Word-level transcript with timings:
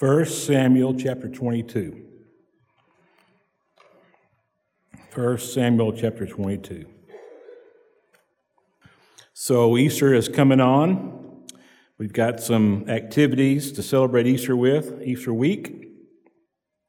1 0.00 0.26
Samuel 0.26 0.94
chapter 0.94 1.28
22. 1.28 2.04
1 5.12 5.38
Samuel 5.38 5.92
chapter 5.92 6.24
22. 6.24 6.86
So 9.32 9.76
Easter 9.76 10.14
is 10.14 10.28
coming 10.28 10.60
on. 10.60 11.46
We've 11.98 12.12
got 12.12 12.38
some 12.38 12.88
activities 12.88 13.72
to 13.72 13.82
celebrate 13.82 14.28
Easter 14.28 14.54
with, 14.54 15.02
Easter 15.02 15.34
week 15.34 15.88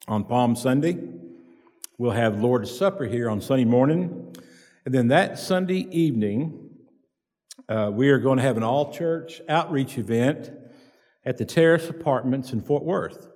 on 0.07 0.23
Palm 0.23 0.55
Sunday. 0.55 0.99
We'll 1.97 2.11
have 2.11 2.39
Lord's 2.39 2.69
Supper 2.69 3.05
here 3.05 3.27
on 3.27 3.41
Sunday 3.41 3.65
morning. 3.65 4.35
And 4.85 4.93
then 4.93 5.07
that 5.07 5.39
Sunday 5.39 5.87
evening, 5.89 6.69
uh, 7.67 7.89
we 7.91 8.09
are 8.09 8.19
going 8.19 8.37
to 8.37 8.43
have 8.43 8.57
an 8.57 8.63
all 8.63 8.93
church 8.93 9.41
outreach 9.49 9.97
event 9.97 10.51
at 11.25 11.37
the 11.37 11.45
Terrace 11.45 11.89
Apartments 11.89 12.53
in 12.53 12.61
Fort 12.61 12.83
Worth. 12.83 13.29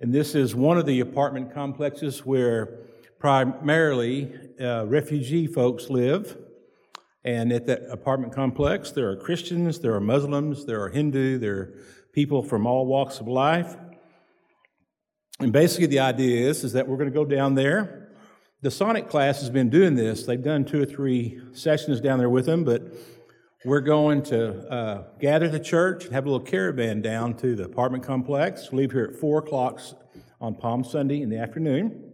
And 0.00 0.12
this 0.12 0.34
is 0.34 0.54
one 0.54 0.78
of 0.78 0.86
the 0.86 1.00
apartment 1.00 1.52
complexes 1.52 2.24
where 2.24 2.78
primarily 3.18 4.32
uh, 4.60 4.86
refugee 4.86 5.46
folks 5.46 5.90
live. 5.90 6.36
And 7.24 7.52
at 7.52 7.66
that 7.66 7.82
apartment 7.90 8.32
complex, 8.32 8.92
there 8.92 9.10
are 9.10 9.16
Christians, 9.16 9.80
there 9.80 9.94
are 9.94 10.00
Muslims, 10.00 10.64
there 10.64 10.80
are 10.82 10.88
Hindu, 10.88 11.38
there 11.38 11.54
are 11.54 11.74
people 12.12 12.42
from 12.42 12.66
all 12.66 12.86
walks 12.86 13.20
of 13.20 13.26
life. 13.26 13.76
And 15.40 15.52
basically, 15.52 15.86
the 15.86 16.00
idea 16.00 16.48
is, 16.48 16.64
is 16.64 16.72
that 16.72 16.88
we're 16.88 16.96
going 16.96 17.10
to 17.10 17.14
go 17.14 17.24
down 17.24 17.54
there. 17.54 18.08
The 18.60 18.70
Sonic 18.70 19.08
class 19.08 19.40
has 19.40 19.50
been 19.50 19.70
doing 19.70 19.94
this. 19.94 20.24
They've 20.24 20.42
done 20.42 20.64
two 20.64 20.82
or 20.82 20.86
three 20.86 21.40
sessions 21.52 22.00
down 22.00 22.18
there 22.18 22.30
with 22.30 22.46
them, 22.46 22.64
but 22.64 22.92
we're 23.64 23.80
going 23.80 24.22
to 24.22 24.72
uh, 24.72 25.04
gather 25.18 25.48
the 25.48 25.58
church 25.58 26.04
and 26.04 26.14
have 26.14 26.26
a 26.26 26.30
little 26.30 26.46
caravan 26.46 27.02
down 27.02 27.34
to 27.38 27.56
the 27.56 27.64
apartment 27.64 28.04
complex. 28.04 28.72
Leave 28.72 28.92
here 28.92 29.10
at 29.12 29.18
4 29.18 29.40
o'clock 29.40 29.80
on 30.40 30.54
Palm 30.54 30.84
Sunday 30.84 31.22
in 31.22 31.28
the 31.28 31.38
afternoon. 31.38 32.12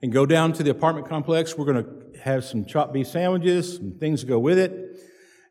And 0.00 0.10
go 0.10 0.24
down 0.24 0.54
to 0.54 0.62
the 0.62 0.70
apartment 0.70 1.08
complex. 1.08 1.58
We're 1.58 1.66
going 1.66 1.84
to 1.84 2.20
have 2.20 2.44
some 2.44 2.64
chopped 2.64 2.94
beef 2.94 3.06
sandwiches, 3.06 3.76
some 3.76 3.98
things 3.98 4.20
to 4.20 4.26
go 4.26 4.38
with 4.38 4.58
it. 4.58 4.98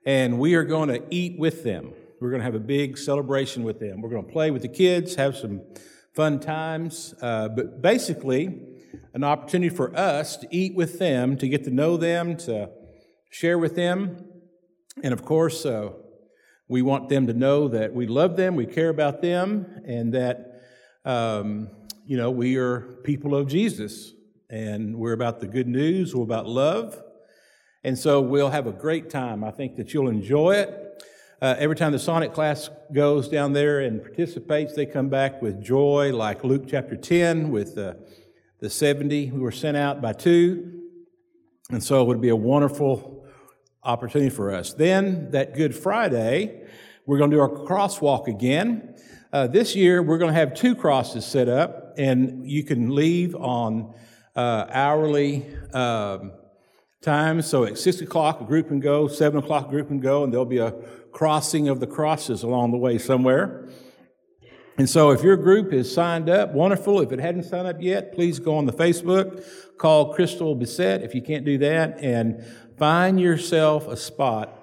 And 0.08 0.40
we 0.40 0.56
are 0.56 0.64
going 0.64 0.90
to 0.90 1.04
eat 1.12 1.38
with 1.38 1.64
them. 1.64 1.94
We're 2.20 2.32
going 2.32 2.40
to 2.40 2.46
have 2.46 2.56
a 2.56 2.60
big 2.60 2.98
celebration 2.98 3.64
with 3.64 3.80
them. 3.80 4.02
We're 4.02 4.10
going 4.10 4.26
to 4.26 4.32
play 4.32 4.50
with 4.50 4.64
the 4.64 4.70
kids, 4.70 5.14
have 5.16 5.38
some 5.38 5.62
fun 6.16 6.40
times. 6.40 7.14
Uh, 7.22 7.50
but 7.50 7.84
basically, 7.84 8.60
an 9.14 9.24
opportunity 9.24 9.70
for 9.70 9.96
us 9.96 10.36
to 10.38 10.48
eat 10.50 10.74
with 10.74 10.98
them, 10.98 11.38
to 11.38 11.48
get 11.48 11.64
to 11.66 11.70
know 11.70 11.96
them, 11.96 12.38
to 12.38 12.72
share 13.30 13.60
with 13.60 13.76
them. 13.76 14.24
And 15.04 15.14
of 15.14 15.24
course, 15.24 15.66
uh, 15.66 15.92
we 16.68 16.82
want 16.82 17.10
them 17.10 17.28
to 17.28 17.34
know 17.34 17.68
that 17.70 17.94
we 17.94 18.08
love 18.08 18.36
them, 18.36 18.56
we 18.56 18.66
care 18.66 18.90
about 18.90 19.22
them, 19.22 19.82
and 19.86 20.14
that, 20.14 20.64
um, 21.06 21.70
you 22.06 22.18
know, 22.18 22.32
we 22.32 22.58
are 22.58 22.82
people 23.04 23.36
of 23.36 23.48
Jesus. 23.48 24.14
And 24.50 24.96
we're 24.96 25.14
about 25.14 25.40
the 25.40 25.48
good 25.48 25.68
news, 25.68 26.16
we're 26.16 26.24
about 26.24 26.48
love. 26.48 27.02
And 27.84 27.98
so 27.98 28.22
we'll 28.22 28.50
have 28.50 28.66
a 28.68 28.72
great 28.72 29.10
time. 29.10 29.44
I 29.44 29.52
think 29.52 29.76
that 29.76 29.94
you'll 29.94 30.10
enjoy 30.10 30.56
it. 30.56 31.04
Uh, 31.42 31.56
every 31.60 31.76
time 31.76 31.92
the 31.92 32.00
Sonic 32.00 32.34
class 32.34 32.70
goes 32.92 33.30
down 33.30 33.54
there 33.54 33.82
and 33.82 34.02
participates, 34.02 34.74
they 34.74 34.86
come 34.86 35.10
back 35.10 35.42
with 35.42 35.62
joy, 35.62 36.12
like 36.14 36.44
Luke 36.44 36.64
chapter 36.68 36.96
10 36.96 37.52
with 37.52 37.78
uh, 37.78 37.94
the 38.60 38.70
70 38.70 39.28
who 39.28 39.42
were 39.42 39.52
sent 39.52 39.78
out 39.78 40.02
by 40.02 40.14
two. 40.14 40.82
And 41.70 41.84
so 41.84 42.02
it 42.02 42.08
would 42.08 42.22
be 42.22 42.30
a 42.30 42.36
wonderful 42.36 43.17
opportunity 43.88 44.30
for 44.30 44.54
us. 44.54 44.74
Then, 44.74 45.32
that 45.32 45.56
Good 45.56 45.76
Friday, 45.76 46.68
we're 47.06 47.18
going 47.18 47.32
to 47.32 47.38
do 47.38 47.42
our 47.42 47.50
crosswalk 47.50 48.28
again. 48.28 48.96
Uh, 49.34 49.48
this 49.48 49.76
year, 49.76 50.04
we're 50.04 50.18
going 50.18 50.34
to 50.34 50.40
have 50.40 50.54
two 50.54 50.76
crosses 50.76 51.26
set 51.26 51.50
up, 51.50 51.94
and 51.98 52.50
you 52.50 52.64
can 52.64 52.94
leave 52.94 53.36
on 53.36 53.96
uh, 54.36 54.66
hourly. 54.70 55.46
Um, 55.74 56.34
time. 57.02 57.42
So 57.42 57.64
at 57.64 57.78
six 57.78 58.02
o'clock, 58.02 58.42
a 58.42 58.44
group 58.44 58.68
can 58.68 58.80
go, 58.80 59.08
seven 59.08 59.40
o'clock, 59.40 59.68
a 59.68 59.70
group 59.70 59.88
can 59.88 60.00
go, 60.00 60.24
and 60.24 60.34
there'll 60.34 60.46
be 60.46 60.58
a 60.58 60.74
crossing 61.12 61.70
of 61.70 61.80
the 61.80 61.88
crosses 61.88 62.44
along 62.44 62.72
the 62.72 62.78
way 62.78 62.98
somewhere. 62.98 63.70
And 64.78 64.88
so 64.88 65.10
if 65.10 65.24
your 65.24 65.38
group 65.38 65.74
is 65.74 65.92
signed 65.92 66.30
up, 66.30 66.54
wonderful. 66.54 67.02
If 67.02 67.12
it 67.12 67.20
hadn't 67.20 67.44
signed 67.44 67.68
up 67.68 67.82
yet, 67.82 68.14
please 68.14 68.38
go 68.38 68.56
on 68.56 68.66
the 68.66 68.74
Facebook, 68.74 69.44
call 69.78 70.14
Crystal 70.14 70.54
Bissett 70.56 71.02
if 71.02 71.16
you 71.16 71.22
can't 71.22 71.44
do 71.44 71.58
that, 71.58 72.00
and 72.04 72.46
find 72.78 73.20
yourself 73.20 73.88
a 73.88 73.98
spot 73.98 74.54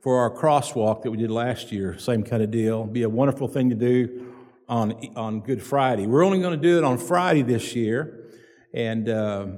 for 0.00 0.20
our 0.20 0.30
crosswalk 0.30 1.02
that 1.02 1.10
we 1.10 1.18
did 1.18 1.30
last 1.30 1.70
year. 1.70 1.98
Same 1.98 2.22
kind 2.22 2.42
of 2.42 2.50
deal. 2.50 2.84
Be 2.84 3.02
a 3.02 3.10
wonderful 3.10 3.46
thing 3.46 3.68
to 3.68 3.76
do 3.76 4.32
on, 4.70 4.92
on 5.16 5.40
Good 5.40 5.62
Friday. 5.62 6.06
We're 6.06 6.24
only 6.24 6.40
going 6.40 6.58
to 6.58 6.62
do 6.62 6.78
it 6.78 6.84
on 6.84 6.96
Friday 6.96 7.42
this 7.42 7.76
year. 7.76 8.24
And, 8.72 9.06
uh, 9.10 9.48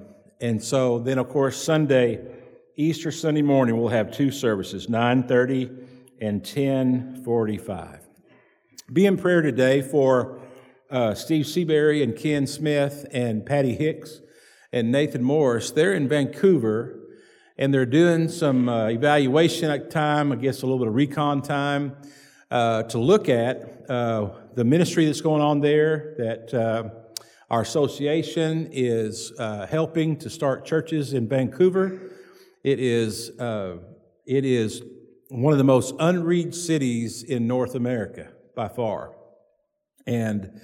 and 0.41 0.61
so 0.61 0.99
then, 0.99 1.19
of 1.19 1.29
course, 1.29 1.57
Sunday, 1.57 2.27
Easter 2.75 3.13
Sunday 3.13 3.43
morning, 3.43 3.77
we'll 3.77 3.91
have 3.91 4.11
two 4.11 4.33
services, 4.33 4.89
930 4.89 5.71
and 6.21 6.41
1045. 6.41 8.10
Be 8.93 9.07
in 9.07 9.17
prayer 9.17 9.41
today 9.41 9.83
for 9.83 10.41
uh, 10.91 11.15
Steve 11.15 11.47
Seabury 11.47 12.03
and 12.03 12.17
Ken 12.17 12.45
Smith 12.45 13.07
and 13.13 13.47
Patty 13.47 13.77
Hicks 13.77 14.21
and 14.73 14.91
Nathan 14.91 15.23
Morris. 15.23 15.71
They're 15.71 15.93
in 15.93 16.09
Vancouver 16.09 16.99
and 17.57 17.73
they're 17.73 17.87
doing 17.87 18.29
some 18.29 18.69
uh, 18.69 18.89
evaluation 18.89 19.89
time, 19.91 20.33
I 20.33 20.37
guess 20.37 20.63
a 20.63 20.67
little 20.67 20.81
bit 20.81 20.89
of 20.89 20.95
recon 20.95 21.41
time, 21.41 21.99
uh, 22.51 22.83
to 22.85 22.99
look 22.99 23.29
at 23.29 23.89
uh, 23.89 24.31
the 24.57 24.65
ministry 24.65 25.07
that's 25.07 25.21
going 25.21 25.43
on 25.43 25.61
there. 25.61 26.17
That 26.19 26.53
uh, 26.53 27.23
our 27.49 27.61
association 27.61 28.71
is 28.73 29.33
uh, 29.39 29.69
helping 29.69 30.17
to 30.17 30.29
start 30.29 30.65
churches 30.65 31.13
in 31.13 31.29
Vancouver. 31.29 32.11
It 32.65 32.81
is 32.81 33.29
it 33.39 34.45
is 34.45 34.83
one 35.29 35.53
of 35.53 35.59
the 35.59 35.65
most 35.65 35.95
unreached 36.01 36.57
cities 36.57 37.23
in 37.23 37.47
North 37.47 37.77
America 37.77 38.33
by 38.61 38.69
far, 38.69 39.15
and. 40.07 40.61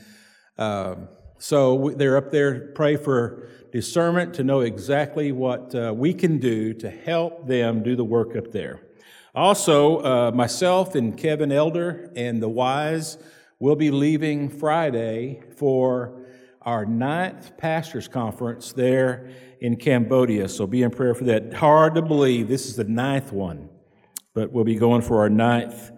So 1.39 1.93
they're 1.95 2.17
up 2.17 2.31
there, 2.31 2.73
pray 2.75 2.97
for 2.97 3.49
discernment 3.71 4.33
to 4.35 4.45
know 4.45 4.61
exactly 4.61 5.33
what 5.33 5.75
uh, 5.75 5.93
we 5.95 6.15
can 6.15 6.39
do 6.39 6.73
to 6.75 6.89
help 6.89 7.47
them 7.47 7.83
do 7.83 7.95
the 7.95 8.05
work 8.05 8.35
up 8.37 8.53
there. 8.53 8.81
Also, 9.35 9.99
uh, 9.99 10.31
myself 10.33 10.95
and 10.95 11.15
Kevin 11.15 11.53
Elder 11.53 12.11
and 12.17 12.43
the 12.43 12.49
Wise 12.49 13.19
will 13.59 13.77
be 13.77 13.91
leaving 13.91 14.49
Friday 14.49 15.43
for 15.59 16.25
our 16.63 16.87
ninth 16.87 17.59
pastors 17.59 18.09
conference 18.09 18.73
there 18.73 19.31
in 19.61 19.77
Cambodia. 19.77 20.49
So 20.49 20.67
be 20.67 20.83
in 20.83 20.91
prayer 20.91 21.15
for 21.15 21.25
that. 21.25 21.53
Hard 21.53 21.97
to 21.97 22.03
believe 22.03 22.49
this 22.49 22.65
is 22.67 22.77
the 22.77 22.85
ninth 22.85 23.31
one, 23.31 23.69
but 24.33 24.53
we'll 24.53 24.65
be 24.65 24.77
going 24.77 25.03
for 25.03 25.21
our 25.21 25.29
ninth 25.31 25.93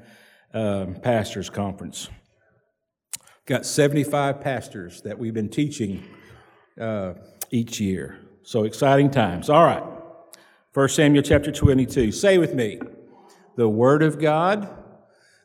uh, 0.54 0.86
pastors 1.02 1.50
conference. 1.50 2.08
Got 3.46 3.64
75 3.64 4.40
pastors 4.40 5.02
that 5.02 5.18
we've 5.18 5.34
been 5.34 5.48
teaching 5.48 6.04
uh, 6.80 7.14
each 7.50 7.80
year. 7.80 8.18
So 8.42 8.64
exciting 8.64 9.10
times. 9.10 9.50
All 9.50 9.64
right. 9.64 9.82
1 10.74 10.88
Samuel 10.90 11.22
chapter 11.22 11.50
22. 11.50 12.12
Say 12.12 12.38
with 12.38 12.54
me 12.54 12.80
the 13.56 13.68
Word 13.68 14.02
of 14.02 14.18
God, 14.18 14.68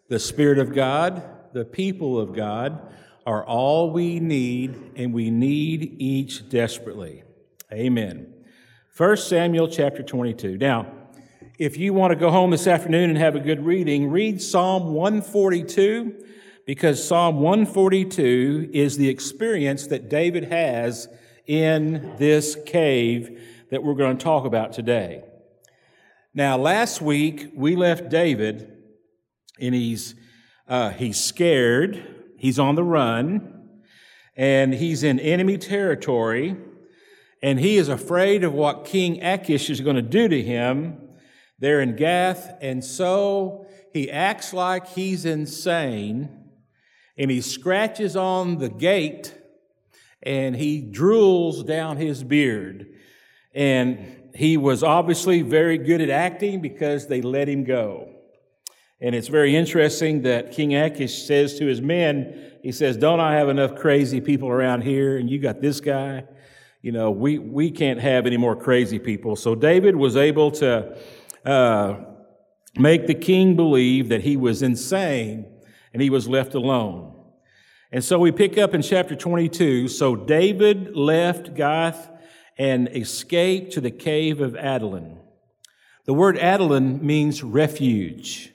the 0.09 0.19
Spirit 0.19 0.59
of 0.59 0.73
God, 0.73 1.23
the 1.53 1.65
people 1.65 2.19
of 2.19 2.33
God 2.33 2.93
are 3.25 3.45
all 3.45 3.91
we 3.91 4.19
need, 4.19 4.91
and 4.95 5.13
we 5.13 5.31
need 5.31 5.95
each 5.99 6.49
desperately. 6.49 7.23
Amen. 7.71 8.33
1 8.95 9.17
Samuel 9.17 9.67
chapter 9.67 10.03
22. 10.03 10.57
Now, 10.57 10.87
if 11.59 11.77
you 11.77 11.93
want 11.93 12.11
to 12.11 12.15
go 12.15 12.31
home 12.31 12.49
this 12.49 12.65
afternoon 12.65 13.11
and 13.11 13.19
have 13.19 13.35
a 13.35 13.39
good 13.39 13.63
reading, 13.63 14.09
read 14.09 14.41
Psalm 14.41 14.93
142 14.93 16.25
because 16.65 17.05
Psalm 17.05 17.41
142 17.41 18.71
is 18.73 18.97
the 18.97 19.07
experience 19.07 19.85
that 19.87 20.09
David 20.09 20.45
has 20.45 21.07
in 21.45 22.15
this 22.17 22.57
cave 22.65 23.39
that 23.69 23.83
we're 23.83 23.93
going 23.93 24.17
to 24.17 24.23
talk 24.23 24.45
about 24.45 24.73
today. 24.73 25.23
Now, 26.33 26.57
last 26.57 27.03
week 27.03 27.51
we 27.55 27.75
left 27.75 28.09
David 28.09 28.75
and 29.59 29.75
he's, 29.75 30.15
uh, 30.67 30.89
he's 30.89 31.23
scared, 31.23 32.33
he's 32.35 32.57
on 32.57 32.73
the 32.73 32.83
run, 32.83 33.69
and 34.35 34.73
he's 34.73 35.03
in 35.03 35.19
enemy 35.19 35.59
territory, 35.59 36.55
and 37.43 37.59
he 37.59 37.77
is 37.77 37.89
afraid 37.89 38.43
of 38.43 38.53
what 38.53 38.85
King 38.85 39.21
Achish 39.21 39.69
is 39.69 39.81
going 39.81 39.97
to 39.97 40.01
do 40.01 40.27
to 40.27 40.41
him 40.41 41.09
there 41.59 41.81
in 41.81 41.95
Gath, 41.95 42.57
and 42.61 42.83
so 42.83 43.67
he 43.93 44.09
acts 44.09 44.53
like 44.53 44.87
he's 44.87 45.25
insane 45.25 46.29
and 47.17 47.29
he 47.29 47.41
scratches 47.41 48.15
on 48.15 48.57
the 48.57 48.69
gate 48.69 49.33
and 50.23 50.55
he 50.55 50.81
drools 50.81 51.65
down 51.65 51.97
his 51.97 52.23
beard. 52.23 52.87
And 53.53 54.31
he 54.33 54.57
was 54.57 54.83
obviously 54.83 55.43
very 55.43 55.77
good 55.77 56.01
at 56.01 56.09
acting 56.09 56.59
because 56.59 57.07
they 57.07 57.21
let 57.21 57.47
him 57.47 57.65
go. 57.65 58.09
And 58.99 59.13
it's 59.13 59.27
very 59.27 59.55
interesting 59.55 60.23
that 60.23 60.53
King 60.53 60.75
Achish 60.75 61.27
says 61.27 61.59
to 61.59 61.65
his 61.65 61.81
men, 61.81 62.51
he 62.63 62.71
says, 62.71 62.97
Don't 62.97 63.19
I 63.19 63.35
have 63.35 63.49
enough 63.49 63.75
crazy 63.75 64.21
people 64.21 64.47
around 64.49 64.81
here? 64.81 65.17
And 65.17 65.29
you 65.29 65.39
got 65.39 65.61
this 65.61 65.81
guy. 65.81 66.23
You 66.81 66.93
know, 66.93 67.11
we, 67.11 67.37
we 67.37 67.69
can't 67.69 67.99
have 67.99 68.25
any 68.25 68.37
more 68.37 68.55
crazy 68.55 68.99
people. 68.99 69.35
So 69.35 69.55
David 69.55 69.95
was 69.95 70.15
able 70.15 70.51
to 70.51 70.97
uh, 71.45 71.95
make 72.77 73.07
the 73.07 73.15
king 73.15 73.55
believe 73.55 74.09
that 74.09 74.21
he 74.21 74.37
was 74.37 74.61
insane 74.61 75.45
and 75.93 76.01
he 76.01 76.09
was 76.09 76.27
left 76.27 76.53
alone. 76.53 77.13
And 77.91 78.03
so 78.03 78.17
we 78.17 78.31
pick 78.31 78.57
up 78.57 78.73
in 78.73 78.81
chapter 78.81 79.15
22. 79.15 79.87
So 79.87 80.15
David 80.15 80.95
left 80.95 81.53
Gath 81.53 82.09
and 82.57 82.89
escaped 82.89 83.73
to 83.73 83.81
the 83.81 83.91
cave 83.91 84.41
of 84.41 84.55
Adullam. 84.55 85.19
The 86.05 86.13
word 86.13 86.37
Adullam 86.37 87.05
means 87.05 87.43
refuge. 87.43 88.51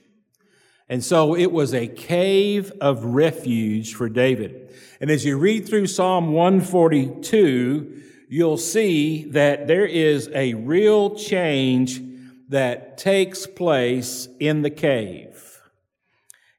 And 0.89 1.05
so 1.05 1.37
it 1.37 1.53
was 1.53 1.75
a 1.75 1.87
cave 1.87 2.73
of 2.81 3.05
refuge 3.05 3.95
for 3.95 4.09
David. 4.09 4.75
And 5.01 5.11
as 5.11 5.25
you 5.25 5.39
read 5.39 5.69
through 5.69 5.87
Psalm 5.87 6.33
142, 6.33 8.03
you'll 8.29 8.57
see 8.57 9.25
that 9.31 9.67
there 9.67 9.87
is 9.87 10.29
a 10.35 10.55
real 10.55 11.15
change 11.15 12.01
that 12.49 12.99
takes 12.99 13.47
place 13.47 14.29
in 14.41 14.63
the 14.63 14.71
cave. 14.71 15.61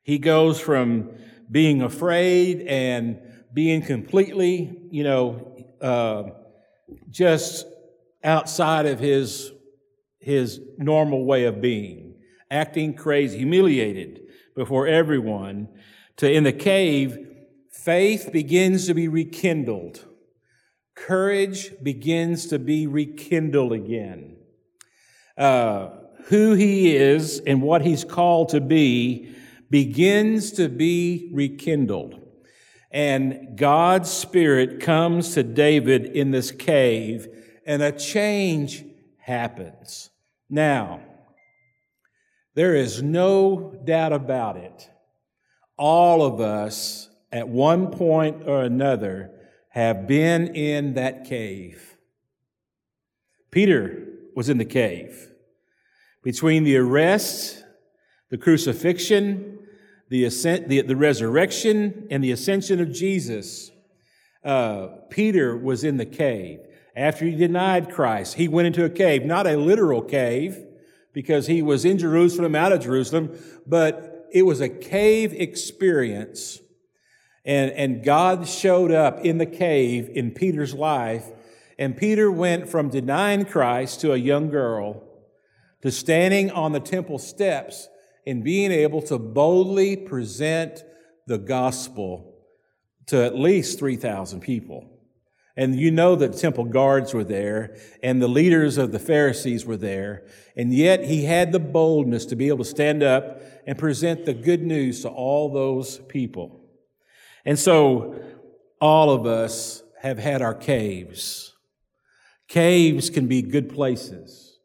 He 0.03 0.19
goes 0.19 0.59
from 0.59 1.11
being 1.51 1.81
afraid 1.81 2.61
and 2.61 3.19
being 3.53 3.81
completely, 3.81 4.87
you 4.91 5.03
know, 5.03 5.55
uh, 5.81 6.23
just 7.09 7.65
outside 8.23 8.85
of 8.85 8.99
his, 8.99 9.51
his 10.19 10.59
normal 10.77 11.25
way 11.25 11.45
of 11.45 11.61
being, 11.61 12.15
acting 12.51 12.93
crazy, 12.93 13.37
humiliated 13.37 14.21
before 14.55 14.87
everyone, 14.87 15.69
to 16.17 16.31
in 16.31 16.43
the 16.43 16.53
cave, 16.53 17.17
faith 17.71 18.29
begins 18.31 18.87
to 18.87 18.93
be 18.93 19.07
rekindled. 19.07 20.05
Courage 20.95 21.71
begins 21.81 22.47
to 22.47 22.59
be 22.59 22.85
rekindled 22.85 23.71
again. 23.71 24.38
Uh, 25.39 25.89
who 26.25 26.53
he 26.53 26.95
is 26.95 27.39
and 27.47 27.61
what 27.61 27.81
he's 27.81 28.03
called 28.03 28.49
to 28.49 28.59
be 28.61 29.33
begins 29.69 30.51
to 30.51 30.67
be 30.67 31.29
rekindled. 31.33 32.19
And 32.91 33.57
God's 33.57 34.11
Spirit 34.11 34.81
comes 34.81 35.33
to 35.35 35.43
David 35.43 36.05
in 36.07 36.31
this 36.31 36.51
cave, 36.51 37.27
and 37.65 37.81
a 37.81 37.91
change 37.91 38.83
happens. 39.17 40.09
Now, 40.49 41.01
there 42.55 42.75
is 42.75 43.01
no 43.01 43.79
doubt 43.85 44.11
about 44.11 44.57
it. 44.57 44.89
All 45.77 46.21
of 46.21 46.41
us, 46.41 47.09
at 47.31 47.47
one 47.47 47.91
point 47.91 48.47
or 48.47 48.63
another, 48.63 49.31
have 49.69 50.07
been 50.07 50.53
in 50.55 50.95
that 50.95 51.25
cave. 51.25 51.95
Peter 53.51 54.08
was 54.39 54.47
in 54.47 54.57
the 54.57 54.63
cave. 54.63 55.33
Between 56.23 56.63
the 56.63 56.77
arrest, 56.77 57.61
the 58.29 58.37
crucifixion, 58.37 59.59
the, 60.07 60.23
ascent, 60.23 60.69
the, 60.69 60.81
the 60.81 60.95
resurrection 60.95 62.07
and 62.09 62.23
the 62.23 62.31
ascension 62.31 62.79
of 62.79 62.89
Jesus, 62.89 63.69
uh, 64.45 64.87
Peter 65.09 65.57
was 65.57 65.83
in 65.83 65.97
the 65.97 66.05
cave. 66.05 66.61
After 66.95 67.25
he 67.25 67.35
denied 67.35 67.91
Christ, 67.91 68.35
he 68.35 68.47
went 68.47 68.67
into 68.67 68.85
a 68.85 68.89
cave, 68.89 69.25
not 69.25 69.45
a 69.45 69.57
literal 69.57 70.01
cave, 70.01 70.57
because 71.11 71.47
he 71.47 71.61
was 71.61 71.83
in 71.83 71.97
Jerusalem, 71.97 72.55
out 72.55 72.71
of 72.71 72.79
Jerusalem, 72.79 73.37
but 73.67 74.29
it 74.31 74.43
was 74.43 74.61
a 74.61 74.69
cave 74.69 75.33
experience. 75.33 76.61
And, 77.43 77.71
and 77.71 78.05
God 78.05 78.47
showed 78.47 78.93
up 78.93 79.19
in 79.25 79.37
the 79.37 79.45
cave 79.45 80.09
in 80.13 80.31
Peter's 80.31 80.73
life. 80.73 81.25
And 81.79 81.95
Peter 81.95 82.29
went 82.29 82.67
from 82.67 82.89
denying 82.89 83.45
Christ 83.45 84.01
to 84.01 84.11
a 84.11 84.17
young 84.17 84.49
girl 84.49 85.01
to 85.81 85.91
standing 85.91 86.51
on 86.51 86.73
the 86.73 86.81
temple 86.81 87.17
steps 87.17 87.87
and 88.27 88.43
being 88.43 88.73
able 88.73 89.01
to 89.03 89.17
boldly 89.17 89.95
present 89.95 90.83
the 91.25 91.37
gospel 91.37 92.35
to 93.07 93.23
at 93.23 93.39
least 93.39 93.79
3,000 93.79 94.41
people. 94.41 94.89
And 95.55 95.79
you 95.79 95.89
know 95.89 96.17
that 96.17 96.37
temple 96.37 96.65
guards 96.65 97.13
were 97.13 97.23
there 97.23 97.77
and 98.03 98.21
the 98.21 98.27
leaders 98.27 98.77
of 98.77 98.91
the 98.91 98.99
Pharisees 98.99 99.65
were 99.65 99.77
there. 99.77 100.25
And 100.57 100.73
yet 100.73 101.05
he 101.05 101.23
had 101.23 101.53
the 101.53 101.59
boldness 101.59 102.25
to 102.25 102.35
be 102.35 102.49
able 102.49 102.65
to 102.65 102.69
stand 102.69 103.03
up 103.03 103.41
and 103.65 103.77
present 103.77 104.25
the 104.25 104.33
good 104.33 104.61
news 104.61 105.01
to 105.03 105.09
all 105.09 105.53
those 105.53 105.99
people. 106.09 106.59
And 107.45 107.57
so 107.57 108.21
all 108.81 109.11
of 109.11 109.25
us 109.25 109.81
have 110.01 110.19
had 110.19 110.41
our 110.41 110.53
caves. 110.53 111.48
Caves 112.49 113.09
can 113.09 113.27
be 113.27 113.41
good 113.41 113.69
places. 113.69 114.59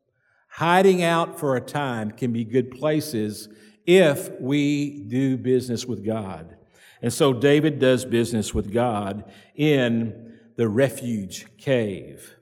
Hiding 0.49 1.03
out 1.03 1.39
for 1.39 1.55
a 1.55 1.61
time 1.61 2.11
can 2.11 2.33
be 2.33 2.45
good 2.45 2.71
places 2.71 3.49
if 3.87 4.31
we 4.41 5.05
do 5.07 5.37
business 5.37 5.85
with 5.85 6.05
God. 6.05 6.57
And 7.03 7.13
so 7.13 7.35
David 7.35 7.79
does 7.79 8.07
business 8.07 8.55
with 8.55 8.73
God 8.73 9.31
in 9.55 10.39
the 10.57 10.69
refuge 10.69 11.47
cave. 11.59 12.37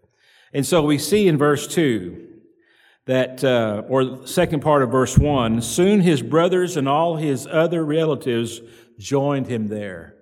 And 0.52 0.64
so 0.64 0.82
we 0.82 0.98
see 0.98 1.26
in 1.26 1.36
verse 1.36 1.66
2 1.66 2.28
that, 3.06 3.42
uh, 3.42 3.82
or 3.88 4.24
second 4.26 4.60
part 4.60 4.82
of 4.82 4.92
verse 4.92 5.18
1, 5.18 5.60
soon 5.62 6.00
his 6.00 6.22
brothers 6.22 6.76
and 6.76 6.88
all 6.88 7.16
his 7.16 7.48
other 7.48 7.84
relatives 7.84 8.60
joined 8.98 9.48
him 9.48 9.66
there. 9.66 10.14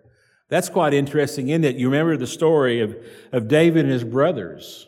That's 0.48 0.70
quite 0.70 0.94
interesting, 0.94 1.48
in 1.48 1.60
that 1.60 1.76
you 1.76 1.88
remember 1.88 2.16
the 2.16 2.26
story 2.26 2.80
of, 2.80 2.96
of 3.32 3.48
David 3.48 3.84
and 3.84 3.92
his 3.92 4.04
brothers. 4.04 4.86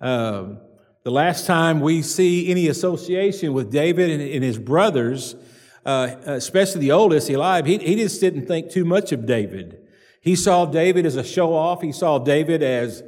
Uh, 0.00 0.54
the 1.02 1.10
last 1.10 1.46
time 1.46 1.80
we 1.80 2.02
see 2.02 2.50
any 2.50 2.68
association 2.68 3.52
with 3.52 3.70
David 3.70 4.10
and, 4.10 4.22
and 4.22 4.44
his 4.44 4.58
brothers, 4.58 5.34
uh, 5.84 6.16
especially 6.26 6.80
the 6.82 6.92
oldest, 6.92 7.30
Eliab, 7.30 7.66
he, 7.66 7.78
he 7.78 7.96
just 7.96 8.20
didn't 8.20 8.46
think 8.46 8.70
too 8.70 8.84
much 8.84 9.12
of 9.12 9.26
David. 9.26 9.78
He 10.20 10.36
saw 10.36 10.66
David 10.66 11.06
as 11.06 11.16
a 11.16 11.24
show 11.24 11.54
off. 11.54 11.80
He 11.82 11.92
saw 11.92 12.18
David 12.18 12.62
as 12.62 13.02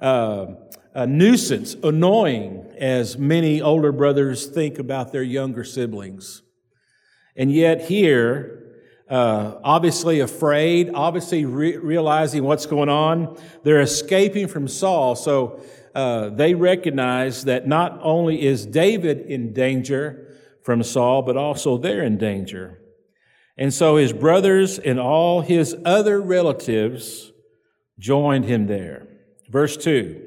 uh, 0.00 0.46
a 0.94 1.06
nuisance, 1.06 1.74
annoying, 1.82 2.66
as 2.78 3.16
many 3.16 3.62
older 3.62 3.92
brothers 3.92 4.46
think 4.46 4.78
about 4.78 5.12
their 5.12 5.22
younger 5.22 5.64
siblings. 5.64 6.42
And 7.36 7.50
yet, 7.52 7.82
here, 7.82 8.64
uh, 9.08 9.54
obviously 9.62 10.20
afraid, 10.20 10.90
obviously 10.94 11.44
re- 11.44 11.76
realizing 11.76 12.44
what's 12.44 12.66
going 12.66 12.88
on, 12.88 13.38
they're 13.62 13.80
escaping 13.80 14.48
from 14.48 14.68
Saul. 14.68 15.14
So 15.16 15.60
uh, 15.96 16.28
they 16.28 16.52
recognize 16.52 17.44
that 17.46 17.66
not 17.66 17.98
only 18.02 18.44
is 18.44 18.66
David 18.66 19.20
in 19.20 19.54
danger 19.54 20.36
from 20.62 20.82
Saul, 20.82 21.22
but 21.22 21.38
also 21.38 21.78
they're 21.78 22.04
in 22.04 22.18
danger. 22.18 22.78
And 23.56 23.72
so 23.72 23.96
his 23.96 24.12
brothers 24.12 24.78
and 24.78 25.00
all 25.00 25.40
his 25.40 25.74
other 25.86 26.20
relatives 26.20 27.32
joined 27.98 28.44
him 28.44 28.66
there. 28.66 29.08
Verse 29.48 29.74
2. 29.78 30.22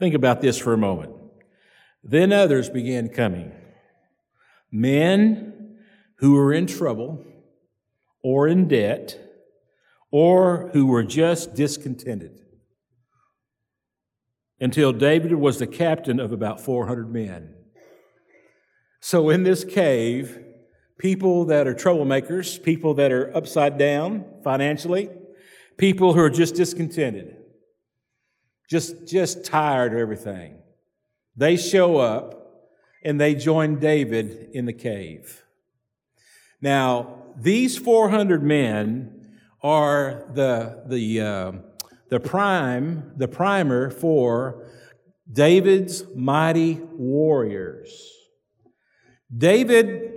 Think 0.00 0.16
about 0.16 0.40
this 0.40 0.58
for 0.58 0.72
a 0.72 0.78
moment. 0.78 1.12
Then 2.02 2.32
others 2.32 2.68
began 2.68 3.10
coming. 3.10 3.52
Men 4.72 5.78
who 6.16 6.32
were 6.32 6.52
in 6.52 6.66
trouble 6.66 7.24
or 8.24 8.48
in 8.48 8.66
debt 8.66 9.20
or 10.10 10.70
who 10.72 10.86
were 10.86 11.04
just 11.04 11.54
discontented 11.54 12.41
until 14.62 14.92
David 14.92 15.34
was 15.34 15.58
the 15.58 15.66
captain 15.66 16.20
of 16.20 16.32
about 16.32 16.60
400 16.60 17.12
men. 17.12 17.52
So 19.00 19.28
in 19.28 19.42
this 19.42 19.64
cave, 19.64 20.38
people 20.98 21.46
that 21.46 21.66
are 21.66 21.74
troublemakers, 21.74 22.62
people 22.62 22.94
that 22.94 23.10
are 23.10 23.36
upside 23.36 23.76
down 23.76 24.24
financially, 24.44 25.10
people 25.78 26.14
who 26.14 26.20
are 26.20 26.30
just 26.30 26.54
discontented, 26.54 27.38
just, 28.70 29.04
just 29.04 29.44
tired 29.44 29.94
of 29.94 29.98
everything, 29.98 30.58
they 31.36 31.56
show 31.56 31.96
up 31.96 32.70
and 33.04 33.20
they 33.20 33.34
join 33.34 33.80
David 33.80 34.50
in 34.52 34.66
the 34.66 34.72
cave. 34.72 35.42
Now, 36.60 37.24
these 37.36 37.76
400 37.76 38.44
men 38.44 39.28
are 39.60 40.30
the, 40.32 40.84
the, 40.86 41.20
uh, 41.20 41.52
the 42.12 42.20
prime, 42.20 43.10
the 43.16 43.26
primer 43.26 43.88
for 43.88 44.66
David's 45.32 46.04
mighty 46.14 46.74
warriors. 46.74 47.90
David 49.34 50.12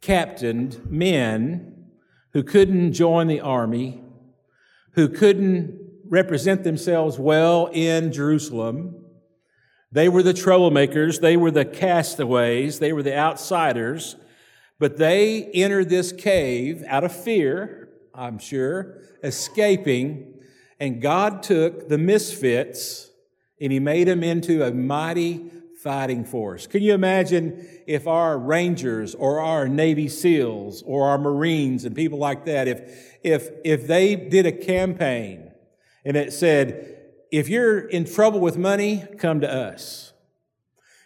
captained 0.00 0.90
men 0.90 1.90
who 2.32 2.42
couldn't 2.42 2.94
join 2.94 3.26
the 3.26 3.42
army, 3.42 4.00
who 4.92 5.06
couldn't 5.06 5.78
represent 6.06 6.64
themselves 6.64 7.18
well 7.18 7.68
in 7.74 8.10
Jerusalem. 8.10 9.04
They 9.92 10.08
were 10.08 10.22
the 10.22 10.32
troublemakers, 10.32 11.20
they 11.20 11.36
were 11.36 11.50
the 11.50 11.66
castaways, 11.66 12.78
they 12.78 12.94
were 12.94 13.02
the 13.02 13.18
outsiders. 13.18 14.16
But 14.78 14.96
they 14.96 15.44
entered 15.52 15.90
this 15.90 16.10
cave 16.10 16.82
out 16.86 17.04
of 17.04 17.12
fear, 17.12 17.90
I'm 18.14 18.38
sure, 18.38 19.02
escaping, 19.22 20.37
and 20.80 21.02
God 21.02 21.42
took 21.42 21.88
the 21.88 21.98
misfits 21.98 23.10
and 23.60 23.72
he 23.72 23.80
made 23.80 24.06
them 24.08 24.22
into 24.22 24.62
a 24.62 24.72
mighty 24.72 25.50
fighting 25.82 26.24
force. 26.24 26.66
Can 26.66 26.82
you 26.82 26.94
imagine 26.94 27.66
if 27.86 28.06
our 28.06 28.38
Rangers 28.38 29.14
or 29.14 29.40
our 29.40 29.68
Navy 29.68 30.08
SEALs 30.08 30.82
or 30.82 31.08
our 31.08 31.18
Marines 31.18 31.84
and 31.84 31.94
people 31.94 32.18
like 32.18 32.44
that, 32.46 32.68
if, 32.68 33.16
if, 33.22 33.48
if 33.64 33.86
they 33.86 34.16
did 34.16 34.46
a 34.46 34.52
campaign 34.52 35.52
and 36.04 36.16
it 36.16 36.32
said, 36.32 36.96
if 37.30 37.48
you're 37.48 37.80
in 37.80 38.04
trouble 38.04 38.40
with 38.40 38.56
money, 38.56 39.04
come 39.18 39.40
to 39.40 39.52
us. 39.52 40.12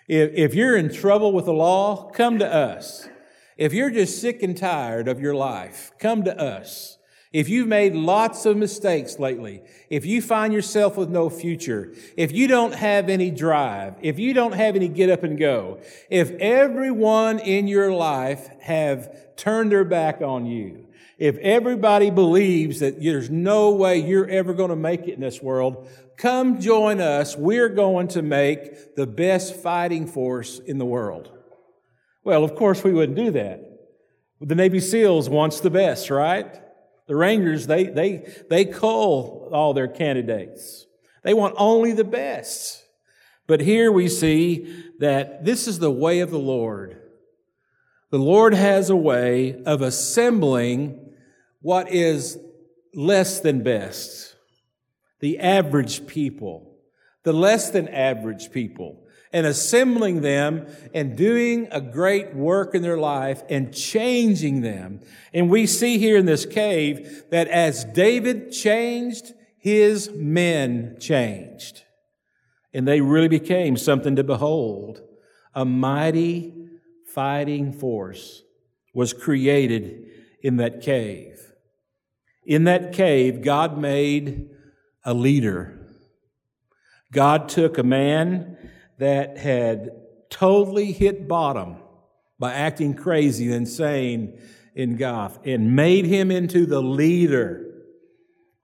If, 0.08 0.32
if 0.34 0.54
you're 0.54 0.76
in 0.76 0.92
trouble 0.92 1.32
with 1.32 1.46
the 1.46 1.52
law, 1.52 2.10
come 2.10 2.38
to 2.38 2.46
us. 2.46 3.08
If 3.56 3.72
you're 3.72 3.90
just 3.90 4.20
sick 4.20 4.42
and 4.42 4.56
tired 4.56 5.08
of 5.08 5.20
your 5.20 5.34
life, 5.34 5.92
come 5.98 6.24
to 6.24 6.38
us. 6.38 6.98
If 7.32 7.48
you've 7.48 7.68
made 7.68 7.94
lots 7.94 8.44
of 8.44 8.58
mistakes 8.58 9.18
lately, 9.18 9.62
if 9.88 10.04
you 10.04 10.20
find 10.20 10.52
yourself 10.52 10.98
with 10.98 11.08
no 11.08 11.30
future, 11.30 11.94
if 12.16 12.30
you 12.30 12.46
don't 12.46 12.74
have 12.74 13.08
any 13.08 13.30
drive, 13.30 13.94
if 14.02 14.18
you 14.18 14.34
don't 14.34 14.52
have 14.52 14.76
any 14.76 14.88
get 14.88 15.08
up 15.08 15.22
and 15.22 15.38
go, 15.38 15.80
if 16.10 16.30
everyone 16.32 17.38
in 17.38 17.68
your 17.68 17.90
life 17.90 18.48
have 18.60 19.36
turned 19.36 19.72
their 19.72 19.84
back 19.84 20.20
on 20.20 20.44
you, 20.44 20.86
if 21.18 21.38
everybody 21.38 22.10
believes 22.10 22.80
that 22.80 23.00
there's 23.00 23.30
no 23.30 23.70
way 23.70 23.96
you're 23.96 24.28
ever 24.28 24.52
going 24.52 24.70
to 24.70 24.76
make 24.76 25.02
it 25.02 25.14
in 25.14 25.20
this 25.20 25.40
world, 25.40 25.88
come 26.18 26.60
join 26.60 27.00
us. 27.00 27.36
We're 27.36 27.68
going 27.68 28.08
to 28.08 28.22
make 28.22 28.94
the 28.94 29.06
best 29.06 29.54
fighting 29.54 30.06
force 30.06 30.58
in 30.58 30.76
the 30.76 30.84
world. 30.84 31.30
Well, 32.24 32.44
of 32.44 32.54
course, 32.56 32.84
we 32.84 32.92
wouldn't 32.92 33.16
do 33.16 33.30
that. 33.30 33.62
The 34.40 34.54
Navy 34.54 34.80
SEALs 34.80 35.30
wants 35.30 35.60
the 35.60 35.70
best, 35.70 36.10
right? 36.10 36.60
The 37.12 37.16
Rangers, 37.16 37.66
they, 37.66 37.84
they, 37.84 38.26
they 38.48 38.64
cull 38.64 39.50
all 39.52 39.74
their 39.74 39.86
candidates. 39.86 40.86
They 41.22 41.34
want 41.34 41.54
only 41.58 41.92
the 41.92 42.04
best. 42.04 42.82
But 43.46 43.60
here 43.60 43.92
we 43.92 44.08
see 44.08 44.82
that 44.98 45.44
this 45.44 45.68
is 45.68 45.78
the 45.78 45.90
way 45.90 46.20
of 46.20 46.30
the 46.30 46.38
Lord. 46.38 47.02
The 48.08 48.18
Lord 48.18 48.54
has 48.54 48.88
a 48.88 48.96
way 48.96 49.62
of 49.64 49.82
assembling 49.82 51.12
what 51.60 51.92
is 51.92 52.38
less 52.94 53.40
than 53.40 53.62
best. 53.62 54.34
The 55.20 55.38
average 55.38 56.06
people, 56.06 56.78
the 57.24 57.34
less 57.34 57.68
than 57.68 57.88
average 57.88 58.50
people 58.52 59.01
and 59.32 59.46
assembling 59.46 60.20
them 60.20 60.66
and 60.92 61.16
doing 61.16 61.68
a 61.70 61.80
great 61.80 62.34
work 62.34 62.74
in 62.74 62.82
their 62.82 62.98
life 62.98 63.42
and 63.48 63.74
changing 63.74 64.60
them. 64.60 65.00
And 65.32 65.50
we 65.50 65.66
see 65.66 65.98
here 65.98 66.18
in 66.18 66.26
this 66.26 66.44
cave 66.44 67.24
that 67.30 67.48
as 67.48 67.84
David 67.84 68.52
changed, 68.52 69.32
his 69.58 70.10
men 70.10 70.96
changed. 71.00 71.82
And 72.74 72.86
they 72.86 73.00
really 73.00 73.28
became 73.28 73.76
something 73.76 74.16
to 74.16 74.24
behold. 74.24 75.00
A 75.54 75.64
mighty 75.64 76.54
fighting 77.06 77.72
force 77.72 78.42
was 78.94 79.12
created 79.12 80.04
in 80.42 80.56
that 80.56 80.80
cave. 80.82 81.52
In 82.44 82.64
that 82.64 82.92
cave, 82.92 83.42
God 83.42 83.78
made 83.78 84.50
a 85.04 85.14
leader. 85.14 85.78
God 87.12 87.48
took 87.48 87.78
a 87.78 87.82
man 87.82 88.51
that 89.02 89.36
had 89.36 89.90
totally 90.30 90.92
hit 90.92 91.26
bottom 91.26 91.76
by 92.38 92.52
acting 92.52 92.94
crazy 92.94 93.46
and 93.46 93.54
insane 93.54 94.40
in 94.76 94.94
Gath 94.96 95.40
and 95.44 95.74
made 95.74 96.04
him 96.06 96.30
into 96.30 96.66
the 96.66 96.80
leader 96.80 97.66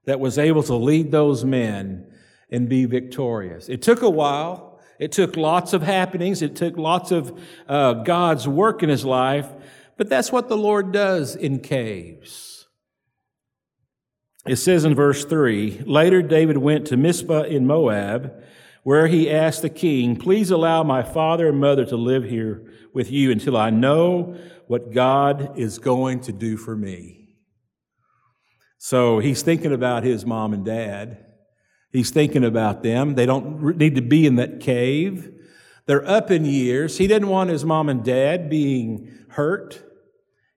that 0.05 0.21
was 0.21 0.37
able 0.37 0.63
to 0.63 0.75
lead 0.75 1.11
those 1.11 1.43
men 1.43 2.09
and 2.49 2.69
be 2.69 2.85
victorious. 2.85 3.67
It 3.67 3.81
took 3.81 4.01
a 4.01 4.09
while. 4.09 4.79
It 4.97 5.11
took 5.11 5.35
lots 5.35 5.73
of 5.73 5.83
happenings. 5.83 6.41
It 6.41 6.55
took 6.55 6.77
lots 6.77 7.11
of 7.11 7.37
uh, 7.67 7.95
God's 7.95 8.47
work 8.47 8.81
in 8.81 8.87
his 8.87 9.03
life. 9.03 9.49
But 9.97 10.07
that's 10.07 10.31
what 10.31 10.47
the 10.47 10.57
Lord 10.57 10.93
does 10.93 11.35
in 11.35 11.59
caves. 11.59 12.65
It 14.47 14.55
says 14.55 14.85
in 14.85 14.95
verse 14.95 15.25
3 15.25 15.83
Later, 15.85 16.21
David 16.21 16.59
went 16.59 16.87
to 16.87 16.95
Mizpah 16.95 17.43
in 17.43 17.67
Moab 17.67 18.41
where 18.83 19.07
he 19.07 19.29
asked 19.29 19.61
the 19.61 19.69
king, 19.69 20.15
Please 20.15 20.51
allow 20.51 20.83
my 20.83 21.03
father 21.03 21.47
and 21.47 21.59
mother 21.59 21.85
to 21.85 21.95
live 21.95 22.23
here 22.23 22.71
with 22.93 23.11
you 23.11 23.31
until 23.31 23.57
I 23.57 23.69
know 23.69 24.37
what 24.67 24.93
God 24.93 25.57
is 25.57 25.79
going 25.79 26.21
to 26.21 26.31
do 26.31 26.57
for 26.57 26.75
me. 26.75 27.35
So 28.77 29.19
he's 29.19 29.41
thinking 29.41 29.73
about 29.73 30.03
his 30.03 30.25
mom 30.25 30.53
and 30.53 30.63
dad. 30.63 31.25
He's 31.91 32.11
thinking 32.11 32.43
about 32.43 32.83
them. 32.83 33.15
They 33.15 33.25
don't 33.25 33.77
need 33.77 33.95
to 33.95 34.01
be 34.01 34.25
in 34.25 34.35
that 34.35 34.59
cave. 34.59 35.33
They're 35.85 36.07
up 36.07 36.29
in 36.29 36.45
years. 36.45 36.97
He 36.97 37.07
didn't 37.07 37.29
want 37.29 37.49
his 37.49 37.65
mom 37.65 37.89
and 37.89 38.03
dad 38.03 38.49
being 38.49 39.11
hurt. 39.29 39.83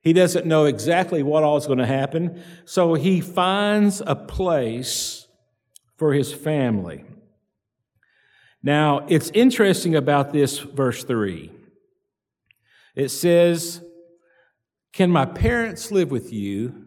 He 0.03 0.13
doesn't 0.13 0.47
know 0.47 0.67
exactly 0.67 1.23
what 1.23 1.43
all 1.43 1.57
is 1.57 1.67
going 1.67 1.79
to 1.79 1.87
happen. 1.87 2.43
So 2.65 2.95
he 2.95 3.21
finds 3.21 4.03
a 4.07 4.15
place 4.15 5.27
for 5.97 6.13
his 6.13 6.33
family. 6.33 7.05
Now, 8.63 9.07
it's 9.09 9.31
interesting 9.31 9.97
about 9.97 10.33
this 10.33 10.59
verse 10.59 11.03
3. 11.05 11.51
It 12.95 13.09
says, 13.09 13.83
Can 14.93 15.11
my 15.11 15.27
parents 15.27 15.91
live 15.91 16.11
with 16.11 16.33
you 16.33 16.87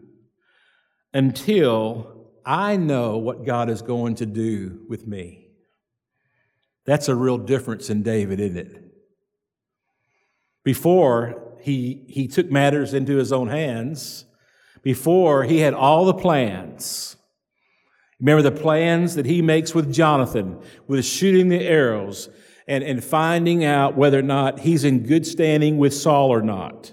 until 1.12 2.30
I 2.44 2.76
know 2.76 3.18
what 3.18 3.44
God 3.44 3.68
is 3.68 3.82
going 3.82 4.14
to 4.16 4.26
do 4.26 4.86
with 4.88 5.06
me? 5.06 5.48
That's 6.86 7.08
a 7.08 7.14
real 7.14 7.38
difference 7.38 7.90
in 7.90 8.02
David, 8.02 8.40
isn't 8.40 8.56
it? 8.56 8.82
Before 10.62 11.56
he, 11.60 12.04
he 12.08 12.28
took 12.28 12.50
matters 12.50 12.94
into 12.94 13.16
his 13.16 13.32
own 13.32 13.48
hands, 13.48 14.24
before 14.82 15.44
he 15.44 15.58
had 15.58 15.74
all 15.74 16.04
the 16.04 16.14
plans, 16.14 17.15
Remember 18.20 18.42
the 18.42 18.52
plans 18.52 19.14
that 19.14 19.26
he 19.26 19.42
makes 19.42 19.74
with 19.74 19.92
Jonathan, 19.92 20.58
with 20.86 21.04
shooting 21.04 21.48
the 21.48 21.62
arrows 21.62 22.30
and, 22.66 22.82
and 22.82 23.04
finding 23.04 23.64
out 23.64 23.96
whether 23.96 24.18
or 24.18 24.22
not 24.22 24.60
he's 24.60 24.84
in 24.84 25.06
good 25.06 25.26
standing 25.26 25.76
with 25.76 25.92
Saul 25.92 26.32
or 26.32 26.40
not. 26.40 26.92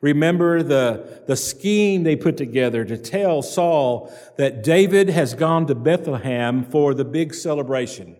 Remember 0.00 0.62
the, 0.62 1.22
the 1.26 1.36
scheme 1.36 2.02
they 2.02 2.16
put 2.16 2.36
together 2.36 2.84
to 2.84 2.98
tell 2.98 3.42
Saul 3.42 4.12
that 4.36 4.62
David 4.62 5.08
has 5.08 5.34
gone 5.34 5.66
to 5.68 5.74
Bethlehem 5.74 6.64
for 6.64 6.94
the 6.94 7.04
big 7.04 7.32
celebration. 7.32 8.16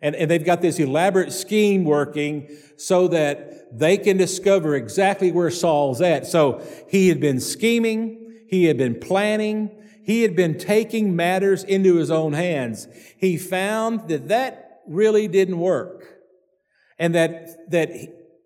And, 0.00 0.16
and 0.16 0.30
they've 0.30 0.44
got 0.44 0.60
this 0.60 0.78
elaborate 0.78 1.32
scheme 1.32 1.84
working 1.84 2.48
so 2.76 3.08
that 3.08 3.78
they 3.78 3.96
can 3.96 4.16
discover 4.16 4.74
exactly 4.74 5.32
where 5.32 5.50
Saul's 5.50 6.00
at. 6.00 6.26
So 6.26 6.62
he 6.88 7.08
had 7.08 7.20
been 7.20 7.40
scheming, 7.40 8.42
he 8.48 8.64
had 8.64 8.76
been 8.76 8.98
planning, 8.98 9.70
he 10.04 10.22
had 10.22 10.36
been 10.36 10.58
taking 10.58 11.16
matters 11.16 11.64
into 11.64 11.96
his 11.96 12.10
own 12.10 12.34
hands. 12.34 12.86
He 13.16 13.36
found 13.36 14.08
that 14.08 14.28
that 14.28 14.82
really 14.86 15.28
didn't 15.28 15.58
work 15.58 16.04
and 16.98 17.14
that, 17.14 17.70
that 17.70 17.90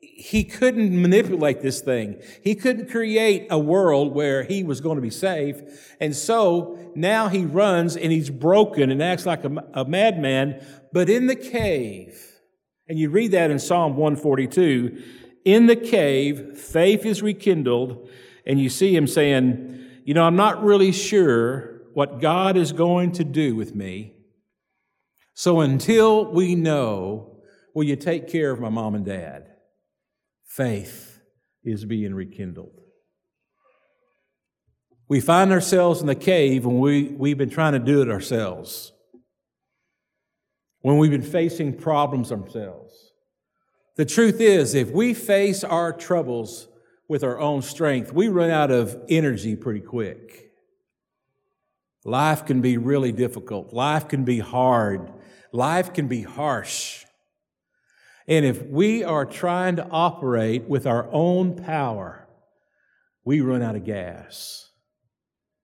he 0.00 0.44
couldn't 0.44 1.00
manipulate 1.00 1.60
this 1.60 1.80
thing. 1.80 2.20
He 2.42 2.54
couldn't 2.54 2.90
create 2.90 3.48
a 3.50 3.58
world 3.58 4.14
where 4.14 4.44
he 4.44 4.62
was 4.62 4.80
going 4.80 4.96
to 4.96 5.02
be 5.02 5.10
safe. 5.10 5.96
And 6.00 6.14
so 6.14 6.92
now 6.94 7.28
he 7.28 7.44
runs 7.44 7.96
and 7.96 8.12
he's 8.12 8.30
broken 8.30 8.90
and 8.90 9.02
acts 9.02 9.26
like 9.26 9.44
a, 9.44 9.64
a 9.74 9.84
madman, 9.84 10.64
but 10.92 11.10
in 11.10 11.26
the 11.26 11.36
cave, 11.36 12.20
and 12.88 12.98
you 12.98 13.10
read 13.10 13.32
that 13.32 13.50
in 13.50 13.58
Psalm 13.58 13.96
142, 13.96 15.02
in 15.44 15.66
the 15.66 15.76
cave, 15.76 16.58
faith 16.58 17.04
is 17.04 17.22
rekindled, 17.22 18.08
and 18.46 18.58
you 18.58 18.68
see 18.68 18.94
him 18.94 19.06
saying, 19.06 19.77
you 20.08 20.14
know, 20.14 20.24
I'm 20.24 20.36
not 20.36 20.64
really 20.64 20.90
sure 20.90 21.82
what 21.92 22.18
God 22.18 22.56
is 22.56 22.72
going 22.72 23.12
to 23.12 23.24
do 23.24 23.54
with 23.54 23.74
me. 23.74 24.14
So 25.34 25.60
until 25.60 26.32
we 26.32 26.54
know, 26.54 27.42
will 27.74 27.84
you 27.84 27.94
take 27.94 28.26
care 28.26 28.50
of 28.50 28.58
my 28.58 28.70
mom 28.70 28.94
and 28.94 29.04
dad? 29.04 29.48
Faith 30.46 31.20
is 31.62 31.84
being 31.84 32.14
rekindled. 32.14 32.80
We 35.10 35.20
find 35.20 35.52
ourselves 35.52 36.00
in 36.00 36.06
the 36.06 36.14
cave 36.14 36.64
when 36.64 36.78
we, 36.78 37.08
we've 37.08 37.36
been 37.36 37.50
trying 37.50 37.74
to 37.74 37.78
do 37.78 38.00
it 38.00 38.08
ourselves, 38.08 38.94
when 40.80 40.96
we've 40.96 41.10
been 41.10 41.20
facing 41.20 41.76
problems 41.76 42.32
ourselves. 42.32 42.94
The 43.96 44.06
truth 44.06 44.40
is, 44.40 44.74
if 44.74 44.90
we 44.90 45.12
face 45.12 45.64
our 45.64 45.92
troubles 45.92 46.66
with 47.08 47.24
our 47.24 47.40
own 47.40 47.62
strength, 47.62 48.12
we 48.12 48.28
run 48.28 48.50
out 48.50 48.70
of 48.70 49.02
energy 49.08 49.56
pretty 49.56 49.80
quick. 49.80 50.52
Life 52.04 52.44
can 52.46 52.60
be 52.60 52.76
really 52.76 53.12
difficult. 53.12 53.72
Life 53.72 54.08
can 54.08 54.24
be 54.24 54.38
hard. 54.38 55.12
Life 55.52 55.94
can 55.94 56.06
be 56.06 56.22
harsh. 56.22 57.04
And 58.26 58.44
if 58.44 58.66
we 58.66 59.02
are 59.02 59.24
trying 59.24 59.76
to 59.76 59.88
operate 59.88 60.68
with 60.68 60.86
our 60.86 61.08
own 61.10 61.56
power, 61.56 62.28
we 63.24 63.40
run 63.40 63.62
out 63.62 63.74
of 63.74 63.84
gas. 63.84 64.70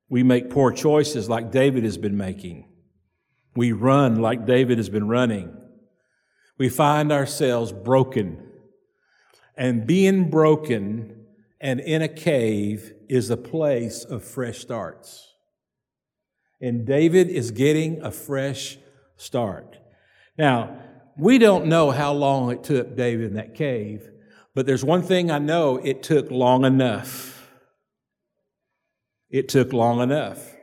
We 0.08 0.22
make 0.22 0.50
poor 0.50 0.72
choices 0.72 1.28
like 1.28 1.50
David 1.50 1.84
has 1.84 1.98
been 1.98 2.16
making. 2.16 2.68
We 3.54 3.72
run 3.72 4.20
like 4.20 4.46
David 4.46 4.78
has 4.78 4.88
been 4.88 5.08
running. 5.08 5.54
We 6.56 6.68
find 6.68 7.12
ourselves 7.12 7.72
broken. 7.72 8.50
And 9.56 9.86
being 9.86 10.30
broken 10.30 11.24
and 11.64 11.80
in 11.80 12.02
a 12.02 12.09
cave 12.09 12.92
is 13.09 13.30
a 13.30 13.38
place 13.38 14.04
of 14.04 14.23
fresh 14.23 14.59
starts. 14.59 15.33
And 16.61 16.87
David 16.87 17.30
is 17.30 17.52
getting 17.52 18.02
a 18.02 18.11
fresh 18.11 18.76
start. 19.16 19.78
Now, 20.37 20.78
we 21.16 21.38
don't 21.38 21.64
know 21.64 21.90
how 21.90 22.12
long 22.12 22.52
it 22.52 22.64
took 22.64 22.94
David 22.94 23.28
in 23.28 23.35
that 23.37 23.54
cave, 23.54 24.11
but 24.54 24.66
there's 24.66 24.85
one 24.85 25.02
thing 25.02 25.30
I 25.30 25.38
know 25.38 25.78
it 25.78 26.02
took 26.02 26.30
long 26.30 26.66
enough. 26.66 27.50
It 29.30 29.49
took 29.49 29.73
long 29.73 30.02
enough. 30.02 30.53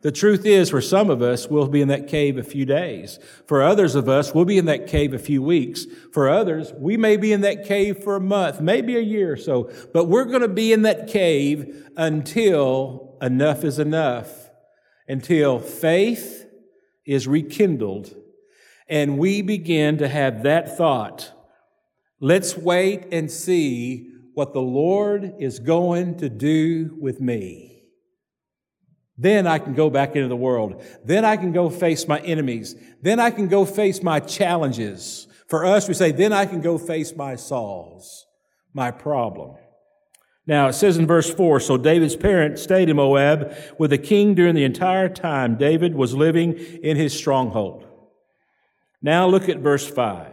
The 0.00 0.12
truth 0.12 0.46
is, 0.46 0.70
for 0.70 0.80
some 0.80 1.10
of 1.10 1.22
us, 1.22 1.48
we'll 1.48 1.66
be 1.66 1.80
in 1.80 1.88
that 1.88 2.06
cave 2.06 2.38
a 2.38 2.44
few 2.44 2.64
days. 2.64 3.18
For 3.46 3.62
others 3.62 3.96
of 3.96 4.08
us, 4.08 4.32
we'll 4.32 4.44
be 4.44 4.58
in 4.58 4.66
that 4.66 4.86
cave 4.86 5.12
a 5.12 5.18
few 5.18 5.42
weeks. 5.42 5.86
For 6.12 6.28
others, 6.28 6.72
we 6.76 6.96
may 6.96 7.16
be 7.16 7.32
in 7.32 7.40
that 7.40 7.64
cave 7.64 8.04
for 8.04 8.14
a 8.14 8.20
month, 8.20 8.60
maybe 8.60 8.96
a 8.96 9.00
year 9.00 9.32
or 9.32 9.36
so, 9.36 9.70
but 9.92 10.04
we're 10.04 10.24
going 10.24 10.42
to 10.42 10.48
be 10.48 10.72
in 10.72 10.82
that 10.82 11.08
cave 11.08 11.90
until 11.96 13.16
enough 13.20 13.64
is 13.64 13.80
enough, 13.80 14.50
until 15.08 15.58
faith 15.58 16.46
is 17.04 17.26
rekindled 17.26 18.14
and 18.88 19.18
we 19.18 19.42
begin 19.42 19.98
to 19.98 20.08
have 20.08 20.44
that 20.44 20.76
thought. 20.76 21.32
Let's 22.20 22.56
wait 22.56 23.12
and 23.12 23.30
see 23.30 24.10
what 24.34 24.52
the 24.52 24.62
Lord 24.62 25.34
is 25.38 25.58
going 25.58 26.16
to 26.18 26.28
do 26.28 26.96
with 27.00 27.20
me. 27.20 27.77
Then 29.18 29.48
I 29.48 29.58
can 29.58 29.74
go 29.74 29.90
back 29.90 30.14
into 30.14 30.28
the 30.28 30.36
world. 30.36 30.84
Then 31.04 31.24
I 31.24 31.36
can 31.36 31.50
go 31.50 31.68
face 31.68 32.06
my 32.06 32.20
enemies. 32.20 32.76
Then 33.02 33.18
I 33.18 33.32
can 33.32 33.48
go 33.48 33.64
face 33.64 34.00
my 34.00 34.20
challenges. 34.20 35.26
For 35.48 35.66
us, 35.66 35.88
we 35.88 35.94
say, 35.94 36.12
then 36.12 36.32
I 36.32 36.46
can 36.46 36.60
go 36.60 36.78
face 36.78 37.16
my 37.16 37.34
Sauls, 37.34 38.26
my 38.72 38.92
problem. 38.92 39.56
Now, 40.46 40.68
it 40.68 40.74
says 40.74 40.96
in 40.96 41.06
verse 41.06 41.28
4 41.28 41.58
So 41.58 41.76
David's 41.76 42.14
parents 42.14 42.62
stayed 42.62 42.88
in 42.88 42.96
Moab 42.96 43.54
with 43.76 43.90
the 43.90 43.98
king 43.98 44.34
during 44.34 44.54
the 44.54 44.64
entire 44.64 45.08
time 45.08 45.56
David 45.56 45.96
was 45.96 46.14
living 46.14 46.52
in 46.52 46.96
his 46.96 47.12
stronghold. 47.12 47.86
Now, 49.02 49.26
look 49.26 49.48
at 49.48 49.58
verse 49.58 49.86
5. 49.86 50.32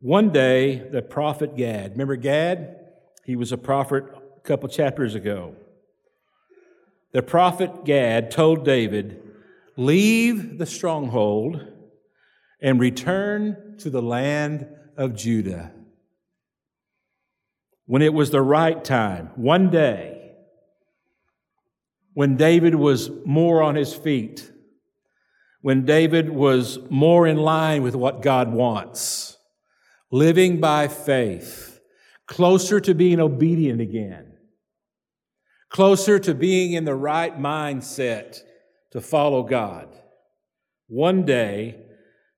One 0.00 0.30
day, 0.30 0.88
the 0.90 1.02
prophet 1.02 1.56
Gad, 1.56 1.92
remember 1.92 2.16
Gad? 2.16 2.76
He 3.24 3.36
was 3.36 3.52
a 3.52 3.58
prophet 3.58 4.04
a 4.36 4.40
couple 4.40 4.68
chapters 4.68 5.14
ago 5.14 5.54
the 7.12 7.22
prophet 7.22 7.84
Gad 7.84 8.30
told 8.30 8.64
David, 8.64 9.22
Leave 9.76 10.58
the 10.58 10.66
stronghold 10.66 11.64
and 12.60 12.80
return 12.80 13.76
to 13.78 13.90
the 13.90 14.02
land 14.02 14.66
of 14.96 15.14
Judah. 15.14 15.72
When 17.86 18.02
it 18.02 18.12
was 18.12 18.30
the 18.30 18.42
right 18.42 18.84
time, 18.84 19.30
one 19.36 19.70
day, 19.70 20.32
when 22.12 22.36
David 22.36 22.74
was 22.74 23.10
more 23.24 23.62
on 23.62 23.76
his 23.76 23.94
feet, 23.94 24.50
when 25.62 25.84
David 25.84 26.28
was 26.28 26.78
more 26.90 27.26
in 27.26 27.36
line 27.36 27.82
with 27.82 27.94
what 27.94 28.20
God 28.20 28.52
wants, 28.52 29.38
living 30.10 30.60
by 30.60 30.88
faith, 30.88 31.80
closer 32.26 32.80
to 32.80 32.94
being 32.94 33.20
obedient 33.20 33.80
again 33.80 34.27
closer 35.68 36.18
to 36.18 36.34
being 36.34 36.72
in 36.72 36.84
the 36.84 36.94
right 36.94 37.38
mindset 37.38 38.38
to 38.90 39.00
follow 39.00 39.42
God. 39.42 39.88
One 40.88 41.24
day, 41.24 41.76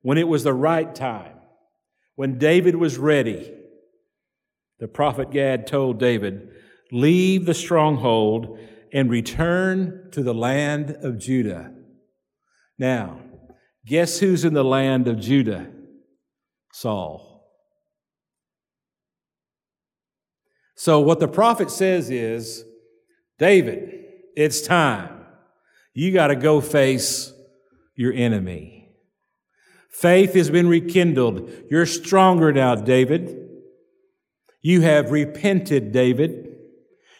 when 0.03 0.19
it 0.19 0.29
was 0.29 0.45
the 0.45 0.55
right 0.55 0.93
time, 0.95 1.37
when 2.17 2.39
David 2.39 2.77
was 2.77 2.99
ready, 2.99 3.55
the 4.79 4.89
prophet 4.89 5.31
Gad 5.31 5.67
told 5.67 5.99
David, 5.99 6.49
Leave 6.93 7.47
the 7.47 7.55
stronghold 7.55 8.59
and 8.93 9.11
return 9.11 10.09
to 10.11 10.23
the 10.23 10.35
land 10.35 10.91
of 11.03 11.19
Judah. 11.19 11.73
Now, 12.79 13.21
guess 13.87 14.19
who's 14.19 14.45
in 14.45 14.55
the 14.55 14.65
land 14.65 15.07
of 15.07 15.21
Judah? 15.21 15.71
Saul. 16.73 17.31
So, 20.75 20.99
what 20.99 21.21
the 21.21 21.29
prophet 21.29 21.71
says 21.71 22.11
is, 22.11 22.65
David, 23.41 24.05
it's 24.37 24.61
time. 24.61 25.09
You 25.95 26.13
got 26.13 26.27
to 26.27 26.37
go 26.37 26.61
face 26.61 27.33
your 27.97 28.13
enemy. 28.13 28.91
Faith 29.89 30.35
has 30.35 30.51
been 30.51 30.69
rekindled. 30.69 31.51
You're 31.71 31.87
stronger 31.87 32.53
now, 32.53 32.75
David. 32.75 33.49
You 34.61 34.83
have 34.83 35.11
repented, 35.11 35.91
David. 35.91 36.55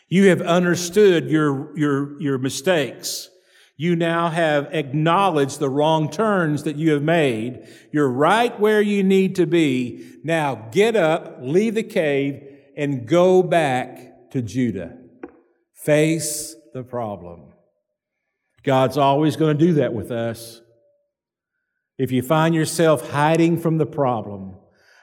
You 0.09 0.29
have 0.29 0.43
understood 0.43 1.31
your, 1.31 1.77
your, 1.77 2.21
your 2.21 2.37
mistakes. 2.37 3.31
You 3.79 3.97
now 3.97 4.29
have 4.29 4.69
acknowledged 4.75 5.59
the 5.59 5.71
wrong 5.71 6.11
turns 6.11 6.65
that 6.65 6.77
you 6.77 6.93
have 6.93 7.03
made. 7.03 7.67
You're 7.93 8.11
right 8.11 8.61
where 8.61 8.83
you 8.83 9.03
need 9.03 9.37
to 9.37 9.47
be. 9.47 10.07
Now 10.23 10.69
get 10.71 10.97
up, 10.97 11.39
leave 11.41 11.77
the 11.77 11.83
cave, 11.83 12.43
and 12.77 13.09
go 13.09 13.43
back 13.43 14.31
to 14.33 14.43
Judah. 14.43 15.00
Face 15.85 16.55
the 16.75 16.83
problem. 16.83 17.53
God's 18.63 18.99
always 18.99 19.37
going 19.37 19.57
to 19.57 19.67
do 19.67 19.73
that 19.75 19.95
with 19.95 20.11
us. 20.11 20.61
If 21.97 22.13
you 22.13 22.23
find 22.23 22.55
yourself 22.55 23.11
hiding 23.11 23.59
from 23.59 23.79
the 23.79 23.87
problem, 23.87 24.57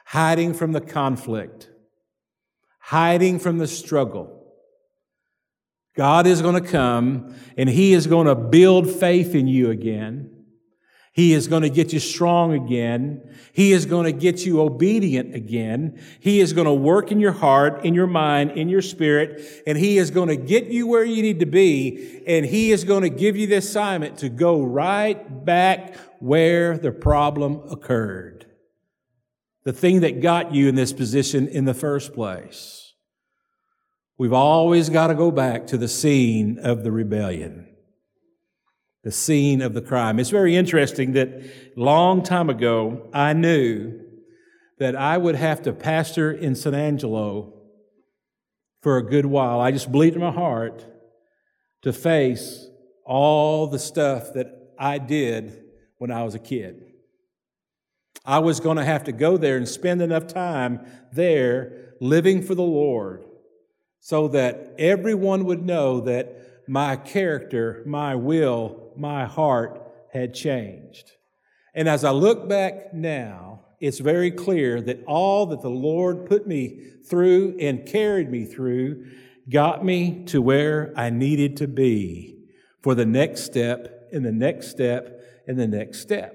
hiding 0.06 0.54
from 0.54 0.72
the 0.72 0.80
conflict, 0.80 1.68
hiding 2.78 3.38
from 3.38 3.58
the 3.58 3.66
struggle, 3.66 4.52
God 5.96 6.28
is 6.28 6.42
going 6.42 6.62
to 6.62 6.68
come 6.68 7.34
and 7.56 7.68
He 7.68 7.92
is 7.92 8.06
going 8.06 8.28
to 8.28 8.36
build 8.36 8.88
faith 8.88 9.34
in 9.34 9.48
you 9.48 9.70
again. 9.70 10.37
He 11.18 11.32
is 11.34 11.48
going 11.48 11.62
to 11.62 11.68
get 11.68 11.92
you 11.92 11.98
strong 11.98 12.54
again. 12.54 13.28
He 13.52 13.72
is 13.72 13.86
going 13.86 14.04
to 14.04 14.12
get 14.12 14.46
you 14.46 14.60
obedient 14.60 15.34
again. 15.34 16.00
He 16.20 16.38
is 16.38 16.52
going 16.52 16.66
to 16.66 16.72
work 16.72 17.10
in 17.10 17.18
your 17.18 17.32
heart, 17.32 17.84
in 17.84 17.92
your 17.92 18.06
mind, 18.06 18.52
in 18.52 18.68
your 18.68 18.82
spirit, 18.82 19.64
and 19.66 19.76
He 19.76 19.98
is 19.98 20.12
going 20.12 20.28
to 20.28 20.36
get 20.36 20.66
you 20.66 20.86
where 20.86 21.02
you 21.02 21.20
need 21.20 21.40
to 21.40 21.46
be, 21.46 22.22
and 22.24 22.46
He 22.46 22.70
is 22.70 22.84
going 22.84 23.02
to 23.02 23.08
give 23.08 23.36
you 23.36 23.48
the 23.48 23.56
assignment 23.56 24.18
to 24.18 24.28
go 24.28 24.62
right 24.62 25.44
back 25.44 25.96
where 26.20 26.78
the 26.78 26.92
problem 26.92 27.62
occurred. 27.68 28.46
The 29.64 29.72
thing 29.72 30.02
that 30.02 30.22
got 30.22 30.54
you 30.54 30.68
in 30.68 30.76
this 30.76 30.92
position 30.92 31.48
in 31.48 31.64
the 31.64 31.74
first 31.74 32.14
place. 32.14 32.94
We've 34.18 34.32
always 34.32 34.88
got 34.88 35.08
to 35.08 35.16
go 35.16 35.32
back 35.32 35.66
to 35.66 35.76
the 35.76 35.88
scene 35.88 36.60
of 36.60 36.84
the 36.84 36.92
rebellion 36.92 37.68
the 39.04 39.12
scene 39.12 39.62
of 39.62 39.74
the 39.74 39.80
crime. 39.80 40.18
It's 40.18 40.30
very 40.30 40.56
interesting 40.56 41.12
that 41.12 41.76
long 41.76 42.22
time 42.22 42.50
ago, 42.50 43.08
I 43.12 43.32
knew 43.32 44.00
that 44.78 44.96
I 44.96 45.16
would 45.16 45.34
have 45.34 45.62
to 45.62 45.72
pastor 45.72 46.32
in 46.32 46.54
San 46.54 46.74
Angelo 46.74 47.54
for 48.82 48.96
a 48.96 49.02
good 49.02 49.26
while. 49.26 49.60
I 49.60 49.70
just 49.70 49.90
believed 49.90 50.16
in 50.16 50.22
my 50.22 50.30
heart 50.30 50.84
to 51.82 51.92
face 51.92 52.66
all 53.04 53.66
the 53.66 53.78
stuff 53.78 54.32
that 54.34 54.46
I 54.78 54.98
did 54.98 55.64
when 55.98 56.10
I 56.10 56.22
was 56.24 56.34
a 56.34 56.40
kid. 56.40 56.84
I 58.24 58.40
was 58.40 58.60
going 58.60 58.76
to 58.76 58.84
have 58.84 59.04
to 59.04 59.12
go 59.12 59.36
there 59.36 59.56
and 59.56 59.68
spend 59.68 60.02
enough 60.02 60.26
time 60.26 60.86
there 61.12 61.94
living 62.00 62.42
for 62.42 62.54
the 62.54 62.62
Lord 62.62 63.24
so 64.00 64.28
that 64.28 64.74
everyone 64.78 65.44
would 65.44 65.64
know 65.64 66.00
that 66.00 66.68
my 66.68 66.96
character, 66.96 67.82
my 67.86 68.14
will, 68.14 68.87
my 68.98 69.26
heart 69.26 69.82
had 70.12 70.34
changed. 70.34 71.12
And 71.74 71.88
as 71.88 72.04
I 72.04 72.10
look 72.10 72.48
back 72.48 72.92
now, 72.92 73.60
it's 73.80 73.98
very 73.98 74.30
clear 74.30 74.80
that 74.82 75.04
all 75.06 75.46
that 75.46 75.62
the 75.62 75.70
Lord 75.70 76.26
put 76.26 76.46
me 76.46 76.82
through 77.08 77.56
and 77.60 77.86
carried 77.86 78.30
me 78.30 78.44
through 78.44 79.06
got 79.48 79.84
me 79.84 80.24
to 80.26 80.42
where 80.42 80.92
I 80.96 81.10
needed 81.10 81.56
to 81.58 81.68
be 81.68 82.38
for 82.82 82.94
the 82.94 83.06
next 83.06 83.44
step 83.44 84.08
and 84.12 84.24
the 84.24 84.32
next 84.32 84.68
step 84.68 85.20
and 85.46 85.58
the 85.58 85.68
next 85.68 86.00
step. 86.00 86.34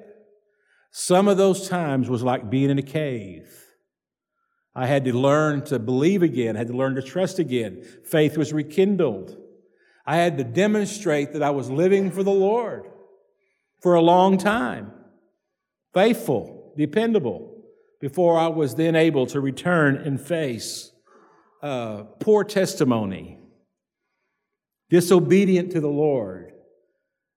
Some 0.92 1.28
of 1.28 1.38
those 1.38 1.68
times 1.68 2.10
was 2.10 2.24
like 2.24 2.50
being 2.50 2.70
in 2.70 2.80
a 2.80 2.84
cave. 2.84 3.50
I 4.76 4.88
had 4.88 5.06
to 5.06 5.14
learn 5.14 5.64
to 5.66 5.78
believe 5.78 6.24
again, 6.24 6.56
I 6.56 6.60
had 6.60 6.68
to 6.68 6.78
learn 6.78 6.96
to 6.96 7.02
trust 7.02 7.38
again. 7.40 7.84
Faith 8.06 8.38
was 8.38 8.54
rekindled. 8.54 9.38
I 10.06 10.18
had 10.18 10.38
to 10.38 10.44
demonstrate 10.44 11.34
that 11.34 11.44
I 11.44 11.52
was 11.52 11.70
living 11.70 12.12
for 12.12 12.24
the 12.24 12.32
Lord 12.32 12.86
for 13.82 13.96
a 13.96 14.02
long 14.02 14.38
time, 14.38 14.92
faithful, 15.94 16.74
dependable, 16.78 17.54
before 18.00 18.38
I 18.38 18.48
was 18.48 18.76
then 18.76 18.96
able 18.96 19.26
to 19.28 19.40
return 19.40 19.96
and 19.96 20.20
face 20.20 20.92
uh, 21.62 22.04
poor 22.20 22.44
testimony 22.44 23.40
disobedient 24.90 25.72
to 25.72 25.82
the 25.82 25.88
Lord. 25.88 26.52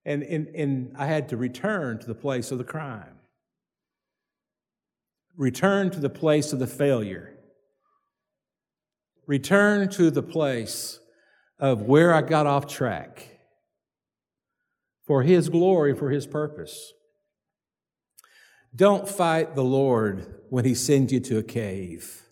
And, 0.04 0.22
and, 0.22 0.48
and 0.48 0.96
I 0.96 1.06
had 1.06 1.28
to 1.30 1.36
return 1.36 1.98
to 2.00 2.06
the 2.06 2.14
place 2.14 2.50
of 2.50 2.58
the 2.58 2.64
crime, 2.64 3.16
return 5.36 5.90
to 5.90 6.00
the 6.00 6.10
place 6.10 6.52
of 6.52 6.58
the 6.58 6.66
failure, 6.66 7.32
return 9.26 9.88
to 9.90 10.10
the 10.10 10.22
place 10.22 11.00
of 11.58 11.82
where 11.82 12.12
I 12.12 12.22
got 12.22 12.46
off 12.46 12.66
track 12.66 13.38
for 15.06 15.22
His 15.22 15.48
glory, 15.48 15.94
for 15.94 16.10
His 16.10 16.26
purpose. 16.26 16.92
Don't 18.74 19.08
fight 19.08 19.54
the 19.54 19.64
Lord 19.64 20.42
when 20.50 20.64
He 20.64 20.74
sends 20.74 21.12
you 21.12 21.20
to 21.20 21.38
a 21.38 21.42
cave. 21.42 22.22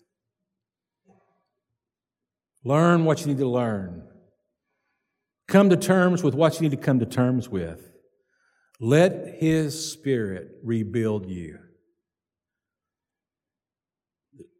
Learn 2.63 3.05
what 3.05 3.21
you 3.21 3.27
need 3.27 3.37
to 3.37 3.47
learn. 3.47 4.03
Come 5.47 5.69
to 5.69 5.77
terms 5.77 6.23
with 6.23 6.33
what 6.33 6.55
you 6.55 6.61
need 6.61 6.71
to 6.71 6.77
come 6.77 6.99
to 6.99 7.05
terms 7.05 7.47
with. 7.47 7.91
Let 8.79 9.35
His 9.39 9.91
Spirit 9.91 10.49
rebuild 10.63 11.29
you. 11.29 11.59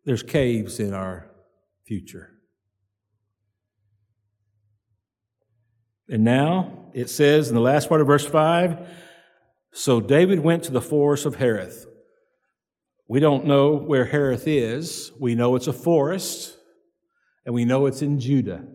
There's 0.05 0.23
caves 0.23 0.79
in 0.79 0.93
our 0.93 1.31
future. 1.85 2.34
And 6.09 6.23
now 6.23 6.89
it 6.93 7.09
says 7.09 7.49
in 7.49 7.55
the 7.55 7.61
last 7.61 7.89
part 7.89 8.01
of 8.01 8.07
verse 8.07 8.25
5 8.25 8.87
So 9.71 9.99
David 9.99 10.39
went 10.39 10.63
to 10.63 10.71
the 10.71 10.81
forest 10.81 11.25
of 11.25 11.37
Hereth. 11.37 11.85
We 13.07 13.19
don't 13.19 13.45
know 13.45 13.75
where 13.75 14.05
Hereth 14.05 14.47
is. 14.47 15.11
We 15.19 15.35
know 15.35 15.55
it's 15.55 15.67
a 15.67 15.73
forest, 15.73 16.57
and 17.45 17.53
we 17.53 17.65
know 17.65 17.85
it's 17.85 18.01
in 18.01 18.19
Judah. 18.19 18.65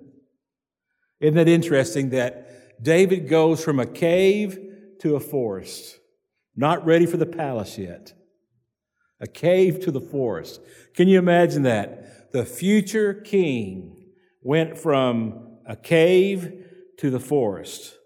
Isn't 1.19 1.35
that 1.35 1.49
interesting 1.49 2.11
that 2.11 2.83
David 2.83 3.29
goes 3.29 3.62
from 3.62 3.81
a 3.81 3.87
cave 3.87 4.59
to 5.01 5.16
a 5.16 5.21
forest, 5.21 5.99
not 6.57 6.87
ready 6.87 7.07
for 7.07 7.16
the 7.16 7.27
palace 7.27 7.77
yet? 7.77 8.14
A 9.21 9.27
cave 9.27 9.81
to 9.85 9.90
the 9.90 10.01
forest. 10.01 10.61
Can 10.95 11.09
you 11.09 11.19
imagine 11.19 11.64
that? 11.64 12.33
The 12.33 12.47
future 12.47 13.12
king 13.12 14.07
went 14.43 14.79
from 14.79 15.59
a 15.66 15.77
cave 15.77 16.69
to 17.01 17.11
the 17.11 17.21
forest. 17.21 17.97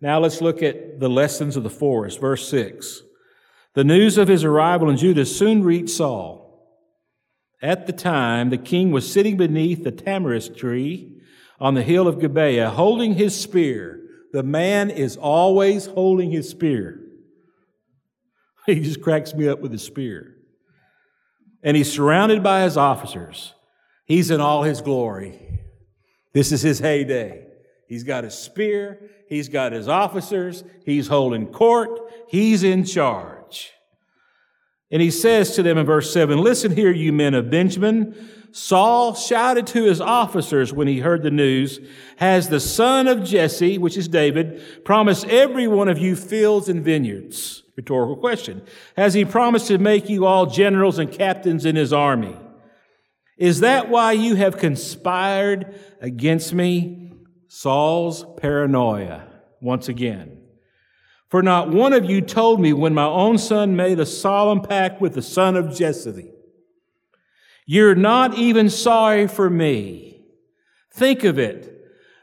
Now 0.00 0.18
let's 0.20 0.40
look 0.40 0.62
at 0.62 1.00
the 1.00 1.08
lessons 1.08 1.56
of 1.56 1.62
the 1.62 1.70
forest. 1.70 2.20
Verse 2.20 2.48
6. 2.48 3.02
The 3.74 3.84
news 3.84 4.18
of 4.18 4.28
his 4.28 4.44
arrival 4.44 4.90
in 4.90 4.96
Judah 4.96 5.24
soon 5.24 5.64
reached 5.64 5.90
Saul. 5.90 6.42
At 7.62 7.86
the 7.86 7.92
time, 7.92 8.50
the 8.50 8.58
king 8.58 8.90
was 8.90 9.10
sitting 9.10 9.36
beneath 9.36 9.84
the 9.84 9.92
tamarisk 9.92 10.56
tree 10.56 11.20
on 11.60 11.74
the 11.74 11.82
hill 11.82 12.08
of 12.08 12.20
Gibeah, 12.20 12.70
holding 12.70 13.14
his 13.14 13.38
spear. 13.40 14.00
The 14.32 14.42
man 14.42 14.90
is 14.90 15.16
always 15.16 15.86
holding 15.86 16.30
his 16.30 16.48
spear. 16.48 16.98
He 18.64 18.78
just 18.78 19.02
cracks 19.02 19.34
me 19.34 19.48
up 19.48 19.58
with 19.58 19.72
his 19.72 19.82
spear. 19.82 20.36
And 21.64 21.76
he's 21.76 21.92
surrounded 21.92 22.44
by 22.44 22.62
his 22.62 22.76
officers. 22.76 23.54
He's 24.04 24.30
in 24.30 24.40
all 24.40 24.62
his 24.62 24.80
glory. 24.80 25.60
This 26.32 26.52
is 26.52 26.62
his 26.62 26.78
heyday. 26.78 27.51
He's 27.92 28.04
got 28.04 28.24
his 28.24 28.32
spear. 28.32 29.10
He's 29.28 29.50
got 29.50 29.72
his 29.72 29.86
officers. 29.86 30.64
He's 30.86 31.08
holding 31.08 31.48
court. 31.48 32.00
He's 32.26 32.62
in 32.62 32.86
charge. 32.86 33.70
And 34.90 35.02
he 35.02 35.10
says 35.10 35.54
to 35.56 35.62
them 35.62 35.76
in 35.76 35.84
verse 35.84 36.10
7 36.10 36.38
Listen 36.38 36.74
here, 36.74 36.90
you 36.90 37.12
men 37.12 37.34
of 37.34 37.50
Benjamin. 37.50 38.16
Saul 38.50 39.14
shouted 39.14 39.66
to 39.66 39.84
his 39.84 40.00
officers 40.00 40.72
when 40.72 40.88
he 40.88 41.00
heard 41.00 41.22
the 41.22 41.30
news 41.30 41.80
Has 42.16 42.48
the 42.48 42.60
son 42.60 43.08
of 43.08 43.24
Jesse, 43.24 43.76
which 43.76 43.98
is 43.98 44.08
David, 44.08 44.86
promised 44.86 45.26
every 45.26 45.68
one 45.68 45.90
of 45.90 45.98
you 45.98 46.16
fields 46.16 46.70
and 46.70 46.82
vineyards? 46.82 47.62
Rhetorical 47.76 48.16
question. 48.16 48.62
Has 48.96 49.12
he 49.12 49.26
promised 49.26 49.66
to 49.66 49.76
make 49.76 50.08
you 50.08 50.24
all 50.24 50.46
generals 50.46 50.98
and 50.98 51.12
captains 51.12 51.66
in 51.66 51.76
his 51.76 51.92
army? 51.92 52.38
Is 53.36 53.60
that 53.60 53.90
why 53.90 54.12
you 54.12 54.36
have 54.36 54.56
conspired 54.56 55.78
against 56.00 56.54
me? 56.54 57.11
Saul's 57.54 58.24
paranoia 58.38 59.26
once 59.60 59.86
again. 59.86 60.38
For 61.28 61.42
not 61.42 61.68
one 61.68 61.92
of 61.92 62.06
you 62.06 62.22
told 62.22 62.62
me 62.62 62.72
when 62.72 62.94
my 62.94 63.04
own 63.04 63.36
son 63.36 63.76
made 63.76 64.00
a 64.00 64.06
solemn 64.06 64.62
pact 64.62 65.02
with 65.02 65.12
the 65.12 65.20
son 65.20 65.54
of 65.54 65.76
Jesse. 65.76 66.32
You're 67.66 67.94
not 67.94 68.38
even 68.38 68.70
sorry 68.70 69.28
for 69.28 69.50
me. 69.50 70.24
Think 70.94 71.24
of 71.24 71.38
it. 71.38 71.78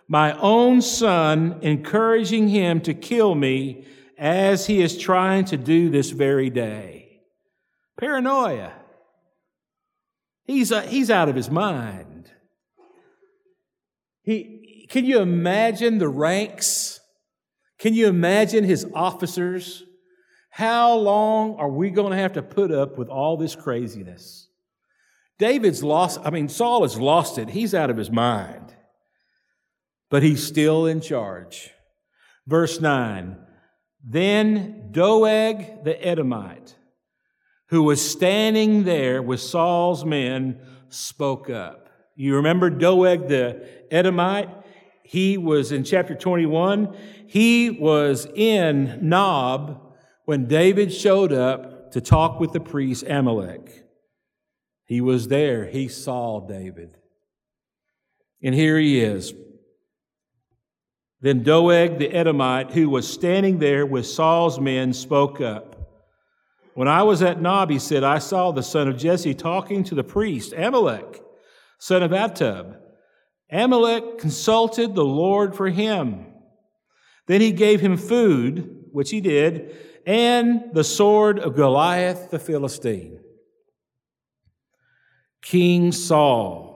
My 0.08 0.36
own 0.40 0.82
son 0.82 1.60
encouraging 1.62 2.48
him 2.48 2.82
to 2.82 2.96
kill 2.96 3.36
me 3.36 3.86
as 4.18 4.66
he 4.66 4.82
is 4.82 4.98
trying 4.98 5.46
to 5.46 5.58
do 5.58 5.92
this 5.92 6.10
very 6.10 6.50
day. 6.50 7.22
Paranoia. 8.00 8.74
He's, 10.46 10.72
uh, 10.72 10.82
he's 10.82 11.12
out 11.12 11.30
of 11.30 11.36
his 11.36 11.52
mind. 11.52 12.32
He, 14.24 14.59
can 14.90 15.06
you 15.06 15.20
imagine 15.20 16.00
the 16.00 16.10
ranks? 16.10 17.00
Can 17.78 17.94
you 17.94 18.08
imagine 18.08 18.64
his 18.64 18.86
officers? 18.94 19.84
How 20.50 20.96
long 20.96 21.56
are 21.56 21.70
we 21.70 21.92
going 21.92 22.12
to 22.12 22.18
have 22.18 22.34
to 22.34 22.42
put 22.42 22.72
up 22.72 22.98
with 22.98 23.08
all 23.08 23.38
this 23.38 23.56
craziness? 23.56 24.50
David's 25.38 25.84
lost, 25.84 26.20
I 26.26 26.32
mean, 26.32 26.50
Saul 26.50 26.82
has 26.82 27.00
lost 27.00 27.38
it. 27.38 27.50
He's 27.50 27.74
out 27.74 27.90
of 27.90 27.98
his 27.98 28.12
mind. 28.12 28.76
But 30.10 30.24
he's 30.24 30.46
still 30.46 30.86
in 30.86 31.02
charge. 31.02 31.70
Verse 32.48 32.82
9 32.82 33.38
Then 34.04 34.90
Doeg 34.92 35.84
the 35.84 36.04
Edomite, 36.06 36.76
who 37.68 37.84
was 37.84 38.10
standing 38.10 38.84
there 38.84 39.22
with 39.22 39.40
Saul's 39.40 40.04
men, 40.04 40.60
spoke 40.90 41.50
up. 41.50 41.90
You 42.16 42.38
remember 42.38 42.70
Doeg 42.70 43.28
the 43.30 43.66
Edomite? 43.94 44.50
He 45.10 45.40
was 45.40 45.72
in 45.72 45.86
chapter 45.86 46.14
21. 46.14 46.96
He 47.26 47.72
was 47.72 48.28
in 48.28 49.00
Nob 49.02 49.82
when 50.26 50.46
David 50.46 50.94
showed 50.94 51.34
up 51.34 51.94
to 51.94 52.00
talk 52.00 52.40
with 52.40 52.52
the 52.52 52.60
priest 52.60 53.06
Ahimelech. 53.06 53.72
He 54.86 55.02
was 55.02 55.28
there. 55.28 55.66
He 55.66 55.88
saw 55.88 56.42
David. 56.42 56.96
And 58.44 58.54
here 58.54 58.78
he 58.78 59.00
is. 59.02 59.34
Then 61.22 61.42
Doeg 61.42 61.98
the 61.98 62.14
Edomite, 62.14 62.74
who 62.74 62.88
was 62.88 63.12
standing 63.12 63.58
there 63.58 63.88
with 63.88 64.06
Saul's 64.06 64.60
men, 64.60 64.94
spoke 64.94 65.42
up. 65.42 65.92
When 66.76 66.88
I 66.88 67.02
was 67.02 67.24
at 67.24 67.42
Nob, 67.42 67.72
he 67.72 67.80
said, 67.80 68.04
I 68.04 68.20
saw 68.20 68.52
the 68.52 68.62
son 68.62 68.88
of 68.88 68.96
Jesse 68.96 69.34
talking 69.34 69.84
to 69.86 69.96
the 69.96 70.04
priest, 70.04 70.54
Ahimelech, 70.54 71.20
son 71.80 72.04
of 72.04 72.12
Ahitub. 72.12 72.76
Ahimelech 73.52 74.20
consulted 74.20 74.96
the 74.96 75.06
Lord 75.06 75.56
for 75.56 75.70
him. 75.70 76.26
Then 77.28 77.42
he 77.42 77.52
gave 77.52 77.82
him 77.82 77.98
food, 77.98 78.86
which 78.92 79.10
he 79.12 79.22
did, 79.22 79.76
and 80.06 80.72
the 80.74 80.84
sword 80.84 81.40
of 81.40 81.56
Goliath 81.56 82.32
the 82.32 82.40
Philistine. 82.40 83.20
King 85.42 85.92
Saul 85.92 86.70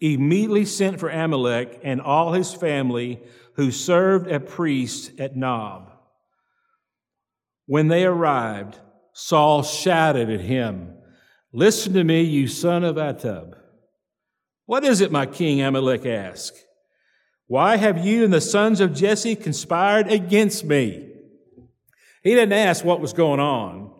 immediately 0.00 0.64
sent 0.64 0.98
for 0.98 1.08
Ahimelech 1.10 1.78
and 1.82 2.00
all 2.00 2.32
his 2.32 2.52
family 2.52 3.22
who 3.54 3.70
served 3.70 4.28
as 4.28 4.42
priests 4.50 5.10
at 5.18 5.36
Nob. 5.36 5.92
When 7.66 7.88
they 7.88 8.04
arrived, 8.04 8.78
Saul 9.12 9.62
shouted 9.62 10.30
at 10.30 10.40
him, 10.40 10.94
Listen 11.52 11.92
to 11.92 12.04
me, 12.04 12.22
you 12.22 12.48
son 12.48 12.82
of 12.82 12.96
Ahitub. 12.96 13.54
What 14.66 14.84
is 14.84 15.00
it, 15.00 15.10
my 15.10 15.26
king? 15.26 15.58
Ahimelech 15.58 16.06
asked. 16.06 16.64
Why 17.46 17.76
have 17.76 18.04
you 18.04 18.24
and 18.24 18.32
the 18.32 18.40
sons 18.40 18.80
of 18.80 18.94
Jesse 18.94 19.36
conspired 19.36 20.10
against 20.10 20.64
me? 20.64 21.08
He 22.22 22.30
didn't 22.34 22.52
ask 22.52 22.84
what 22.84 23.00
was 23.00 23.12
going 23.12 23.40
on. 23.40 23.90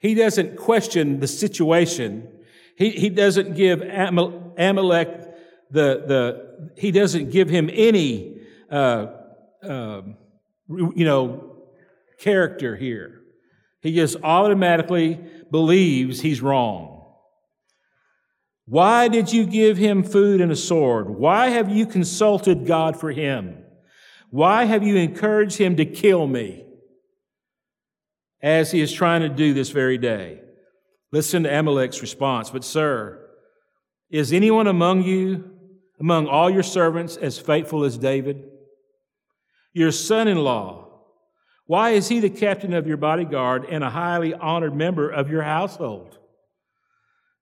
He 0.00 0.14
doesn't 0.14 0.56
question 0.56 1.20
the 1.20 1.28
situation. 1.28 2.28
He, 2.76 2.90
he 2.90 3.08
doesn't 3.08 3.54
give 3.54 3.80
Ahimelech 3.80 5.32
the, 5.70 6.04
the, 6.06 6.72
he 6.76 6.90
doesn't 6.90 7.30
give 7.30 7.48
him 7.48 7.70
any, 7.72 8.40
uh, 8.70 9.06
uh, 9.62 10.02
you 10.68 11.04
know, 11.04 11.56
character 12.18 12.76
here. 12.76 13.22
He 13.80 13.94
just 13.94 14.16
automatically 14.22 15.18
believes 15.50 16.20
he's 16.20 16.40
wrong. 16.40 16.91
Why 18.66 19.08
did 19.08 19.32
you 19.32 19.44
give 19.44 19.76
him 19.76 20.02
food 20.02 20.40
and 20.40 20.52
a 20.52 20.56
sword? 20.56 21.10
Why 21.10 21.48
have 21.48 21.68
you 21.68 21.86
consulted 21.86 22.66
God 22.66 22.98
for 22.98 23.10
him? 23.10 23.58
Why 24.30 24.64
have 24.64 24.82
you 24.82 24.96
encouraged 24.96 25.58
him 25.58 25.76
to 25.76 25.84
kill 25.84 26.26
me? 26.26 26.64
As 28.40 28.70
he 28.70 28.80
is 28.80 28.92
trying 28.92 29.22
to 29.22 29.28
do 29.28 29.52
this 29.54 29.70
very 29.70 29.98
day. 29.98 30.40
Listen 31.10 31.42
to 31.42 31.50
Ahimelech's 31.50 32.00
response. 32.00 32.50
But, 32.50 32.64
sir, 32.64 33.28
is 34.10 34.32
anyone 34.32 34.66
among 34.66 35.02
you, 35.02 35.50
among 36.00 36.26
all 36.26 36.50
your 36.50 36.62
servants, 36.62 37.16
as 37.16 37.38
faithful 37.38 37.84
as 37.84 37.98
David? 37.98 38.44
your 39.72 39.92
son 39.92 40.28
in 40.28 40.38
law? 40.38 40.88
Why 41.66 41.90
is 41.90 42.08
he 42.08 42.20
the 42.20 42.30
captain 42.30 42.74
of 42.74 42.86
your 42.86 42.96
bodyguard 42.96 43.64
and 43.64 43.82
a 43.82 43.90
highly 43.90 44.34
honored 44.34 44.74
member 44.74 45.08
of 45.08 45.30
your 45.30 45.42
household? 45.42 46.18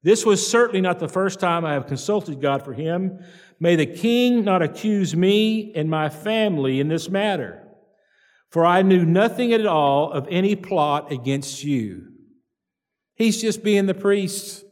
This 0.03 0.25
was 0.25 0.47
certainly 0.47 0.81
not 0.81 0.99
the 0.99 1.09
first 1.09 1.41
time 1.41 1.65
I 1.65 1.75
have 1.75 1.87
consulted 1.87 2.41
God 2.41 2.65
for 2.65 2.73
him. 2.73 3.19
May 3.59 3.77
the 3.77 3.87
king 3.87 4.45
not 4.45 4.63
accuse 4.63 5.15
me 5.15 5.73
and 5.75 5.91
my 5.91 6.09
family 6.09 6.81
in 6.81 6.89
this 6.89 7.11
matter, 7.11 7.63
for 8.49 8.65
I 8.65 8.81
knew 8.83 9.05
nothing 9.05 9.53
at 9.53 9.67
all 9.67 10.11
of 10.11 10.27
any 10.31 10.57
plot 10.57 11.13
against 11.13 11.63
you. 11.63 12.07
He's 13.15 13.41
just 13.41 13.63
being 13.63 13.85
the 13.85 13.95
priest. 13.95 14.65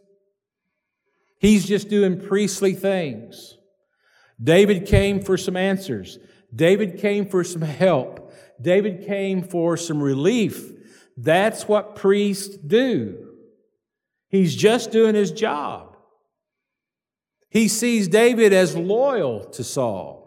He's 1.38 1.66
just 1.66 1.90
doing 1.90 2.18
priestly 2.18 2.72
things. 2.72 3.58
David 4.42 4.86
came 4.86 5.20
for 5.20 5.36
some 5.36 5.56
answers. 5.56 6.18
David 6.54 6.98
came 6.98 7.26
for 7.26 7.44
some 7.44 7.62
help. 7.62 8.32
David 8.60 9.06
came 9.06 9.42
for 9.42 9.76
some 9.76 10.02
relief. 10.02 10.72
That's 11.16 11.68
what 11.68 11.96
priests 11.96 12.56
do. 12.56 13.27
He's 14.28 14.54
just 14.54 14.90
doing 14.90 15.14
his 15.14 15.32
job. 15.32 15.96
He 17.50 17.68
sees 17.68 18.08
David 18.08 18.52
as 18.52 18.76
loyal 18.76 19.44
to 19.52 19.64
Saul. 19.64 20.18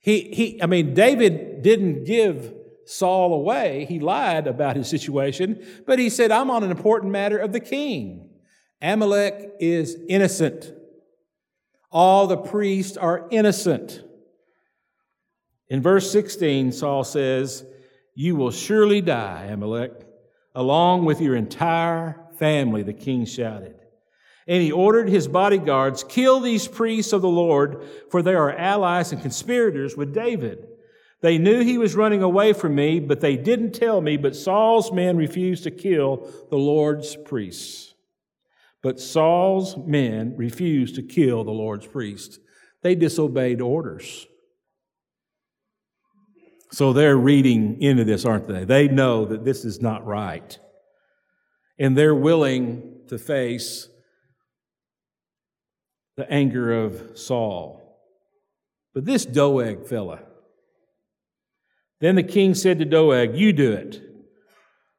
He, 0.00 0.20
he, 0.32 0.62
I 0.62 0.66
mean, 0.66 0.94
David 0.94 1.62
didn't 1.62 2.04
give 2.04 2.54
Saul 2.86 3.34
away. 3.34 3.84
He 3.84 4.00
lied 4.00 4.46
about 4.46 4.76
his 4.76 4.88
situation, 4.88 5.62
but 5.86 5.98
he 5.98 6.08
said, 6.08 6.30
I'm 6.30 6.50
on 6.50 6.64
an 6.64 6.70
important 6.70 7.12
matter 7.12 7.36
of 7.36 7.52
the 7.52 7.60
king. 7.60 8.30
Ahimelech 8.82 9.50
is 9.60 9.96
innocent. 10.08 10.72
All 11.90 12.26
the 12.26 12.36
priests 12.36 12.96
are 12.96 13.28
innocent. 13.30 14.02
In 15.68 15.82
verse 15.82 16.10
16, 16.10 16.72
Saul 16.72 17.04
says, 17.04 17.64
You 18.14 18.36
will 18.36 18.50
surely 18.50 19.02
die, 19.02 19.48
Ahimelech, 19.50 20.04
along 20.54 21.04
with 21.04 21.20
your 21.20 21.36
entire 21.36 22.24
family, 22.38 22.82
the 22.82 22.92
king 22.92 23.24
shouted. 23.24 23.74
And 24.46 24.62
he 24.62 24.72
ordered 24.72 25.08
his 25.08 25.28
bodyguards, 25.28 26.04
Kill 26.04 26.40
these 26.40 26.66
priests 26.66 27.12
of 27.12 27.20
the 27.20 27.28
Lord, 27.28 27.84
for 28.10 28.22
they 28.22 28.34
are 28.34 28.50
allies 28.50 29.12
and 29.12 29.20
conspirators 29.20 29.96
with 29.96 30.14
David. 30.14 30.66
They 31.20 31.36
knew 31.36 31.62
he 31.62 31.78
was 31.78 31.96
running 31.96 32.22
away 32.22 32.52
from 32.52 32.74
me, 32.74 33.00
but 33.00 33.20
they 33.20 33.36
didn't 33.36 33.72
tell 33.72 34.00
me. 34.00 34.16
But 34.16 34.36
Saul's 34.36 34.92
men 34.92 35.16
refused 35.16 35.64
to 35.64 35.70
kill 35.70 36.32
the 36.48 36.56
Lord's 36.56 37.16
priests. 37.16 37.94
But 38.82 39.00
Saul's 39.00 39.76
men 39.76 40.36
refused 40.36 40.94
to 40.94 41.02
kill 41.02 41.44
the 41.44 41.50
Lord's 41.50 41.86
priests. 41.86 42.38
They 42.82 42.94
disobeyed 42.94 43.60
orders. 43.60 44.26
So 46.70 46.92
they're 46.92 47.16
reading 47.16 47.82
into 47.82 48.04
this, 48.04 48.24
aren't 48.24 48.46
they? 48.46 48.64
They 48.64 48.88
know 48.88 49.24
that 49.24 49.44
this 49.44 49.64
is 49.64 49.80
not 49.80 50.06
right. 50.06 50.58
And 51.78 51.96
they're 51.96 52.14
willing 52.14 53.00
to 53.08 53.18
face 53.18 53.88
the 56.16 56.30
anger 56.30 56.72
of 56.72 57.16
Saul. 57.18 58.00
But 58.94 59.04
this 59.04 59.24
Doeg 59.24 59.86
fella, 59.86 60.20
then 62.00 62.16
the 62.16 62.22
king 62.22 62.54
said 62.54 62.78
to 62.78 62.84
Doeg, 62.84 63.36
You 63.36 63.52
do 63.52 63.72
it. 63.72 64.02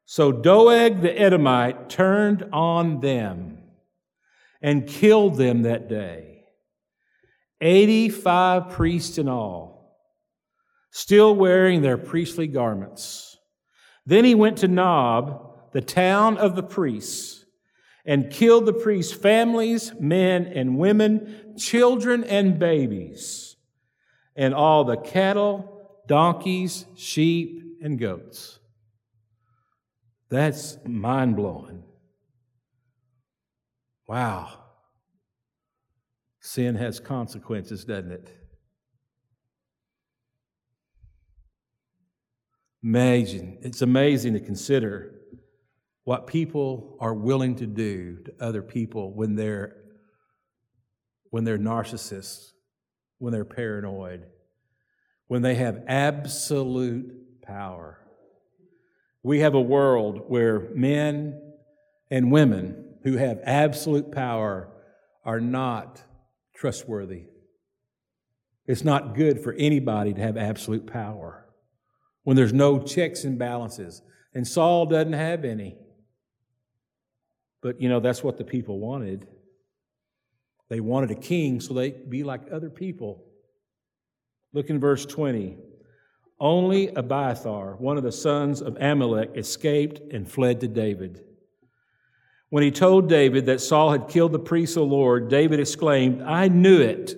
So 0.06 0.32
Doeg 0.32 1.02
the 1.02 1.16
Edomite 1.16 1.88
turned 1.88 2.48
on 2.52 3.00
them 3.00 3.58
and 4.62 4.86
killed 4.86 5.36
them 5.36 5.62
that 5.62 5.88
day. 5.88 6.44
85 7.60 8.70
priests 8.70 9.18
in 9.18 9.28
all, 9.28 9.98
still 10.90 11.34
wearing 11.34 11.82
their 11.82 11.98
priestly 11.98 12.46
garments. 12.46 13.36
Then 14.06 14.24
he 14.24 14.34
went 14.34 14.58
to 14.58 14.68
Nob, 14.68 15.49
the 15.72 15.80
town 15.80 16.36
of 16.38 16.56
the 16.56 16.62
priests, 16.62 17.44
and 18.04 18.30
killed 18.30 18.66
the 18.66 18.72
priests' 18.72 19.12
families, 19.12 19.92
men 20.00 20.46
and 20.46 20.78
women, 20.78 21.54
children 21.58 22.24
and 22.24 22.58
babies, 22.58 23.56
and 24.34 24.54
all 24.54 24.84
the 24.84 24.96
cattle, 24.96 26.02
donkeys, 26.06 26.86
sheep, 26.96 27.62
and 27.82 27.98
goats. 27.98 28.58
That's 30.30 30.78
mind 30.86 31.36
blowing. 31.36 31.84
Wow. 34.06 34.58
Sin 36.40 36.74
has 36.76 36.98
consequences, 36.98 37.84
doesn't 37.84 38.12
it? 38.12 38.30
Amazing. 42.82 43.58
It's 43.60 43.82
amazing 43.82 44.32
to 44.32 44.40
consider 44.40 45.19
what 46.10 46.26
people 46.26 46.96
are 46.98 47.14
willing 47.14 47.54
to 47.54 47.68
do 47.68 48.16
to 48.24 48.32
other 48.44 48.62
people 48.62 49.14
when 49.14 49.36
they're 49.36 49.76
when 51.28 51.44
they're 51.44 51.56
narcissists, 51.56 52.50
when 53.18 53.32
they're 53.32 53.44
paranoid, 53.44 54.26
when 55.28 55.42
they 55.42 55.54
have 55.54 55.84
absolute 55.86 57.40
power. 57.42 58.00
We 59.22 59.38
have 59.38 59.54
a 59.54 59.60
world 59.60 60.24
where 60.26 60.74
men 60.74 61.40
and 62.10 62.32
women 62.32 62.96
who 63.04 63.16
have 63.16 63.38
absolute 63.44 64.10
power 64.10 64.68
are 65.24 65.40
not 65.40 66.02
trustworthy. 66.56 67.26
It's 68.66 68.82
not 68.82 69.14
good 69.14 69.44
for 69.44 69.52
anybody 69.52 70.12
to 70.14 70.20
have 70.20 70.36
absolute 70.36 70.88
power 70.88 71.46
when 72.24 72.36
there's 72.36 72.52
no 72.52 72.80
checks 72.80 73.22
and 73.22 73.38
balances. 73.38 74.02
And 74.34 74.44
Saul 74.44 74.86
doesn't 74.86 75.12
have 75.12 75.44
any. 75.44 75.76
But, 77.62 77.80
you 77.80 77.88
know, 77.88 78.00
that's 78.00 78.24
what 78.24 78.38
the 78.38 78.44
people 78.44 78.78
wanted. 78.78 79.26
They 80.68 80.80
wanted 80.80 81.10
a 81.10 81.16
king 81.16 81.60
so 81.60 81.74
they'd 81.74 82.08
be 82.08 82.22
like 82.22 82.42
other 82.52 82.70
people. 82.70 83.24
Look 84.52 84.70
in 84.70 84.80
verse 84.80 85.04
20. 85.04 85.58
Only 86.38 86.88
Abiathar, 86.88 87.74
one 87.76 87.98
of 87.98 88.02
the 88.02 88.12
sons 88.12 88.62
of 88.62 88.74
Ahimelech, 88.74 89.36
escaped 89.36 90.00
and 90.12 90.30
fled 90.30 90.60
to 90.60 90.68
David. 90.68 91.22
When 92.48 92.62
he 92.62 92.70
told 92.70 93.08
David 93.08 93.46
that 93.46 93.60
Saul 93.60 93.92
had 93.92 94.08
killed 94.08 94.32
the 94.32 94.38
priests 94.38 94.76
of 94.76 94.88
the 94.88 94.94
Lord, 94.94 95.28
David 95.28 95.60
exclaimed, 95.60 96.22
I 96.22 96.48
knew 96.48 96.80
it. 96.80 97.14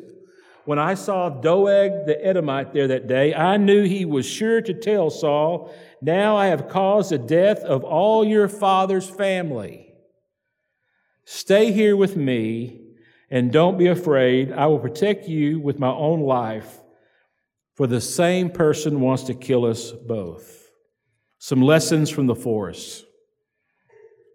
When 0.64 0.78
I 0.78 0.94
saw 0.94 1.28
Doeg 1.28 2.06
the 2.06 2.18
Edomite 2.24 2.72
there 2.72 2.88
that 2.88 3.06
day, 3.06 3.34
I 3.34 3.56
knew 3.56 3.84
he 3.84 4.04
was 4.04 4.26
sure 4.26 4.60
to 4.60 4.74
tell 4.74 5.10
Saul, 5.10 5.74
Now 6.00 6.36
I 6.36 6.46
have 6.46 6.68
caused 6.68 7.10
the 7.10 7.18
death 7.18 7.60
of 7.60 7.84
all 7.84 8.24
your 8.24 8.48
father's 8.48 9.08
family. 9.08 9.91
Stay 11.24 11.72
here 11.72 11.96
with 11.96 12.16
me 12.16 12.80
and 13.30 13.52
don't 13.52 13.78
be 13.78 13.86
afraid. 13.86 14.52
I 14.52 14.66
will 14.66 14.78
protect 14.78 15.28
you 15.28 15.60
with 15.60 15.78
my 15.78 15.90
own 15.90 16.20
life, 16.20 16.80
for 17.74 17.86
the 17.86 18.00
same 18.00 18.50
person 18.50 19.00
wants 19.00 19.22
to 19.24 19.34
kill 19.34 19.64
us 19.64 19.92
both. 19.92 20.68
Some 21.38 21.62
lessons 21.62 22.10
from 22.10 22.26
the 22.26 22.34
forest. 22.34 23.04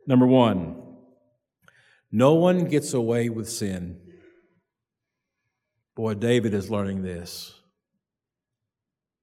Number 0.07 0.25
one, 0.25 0.81
no 2.11 2.33
one 2.33 2.65
gets 2.65 2.93
away 2.93 3.29
with 3.29 3.49
sin. 3.49 4.01
Boy, 5.95 6.13
David 6.13 6.53
is 6.53 6.69
learning 6.69 7.03
this. 7.03 7.53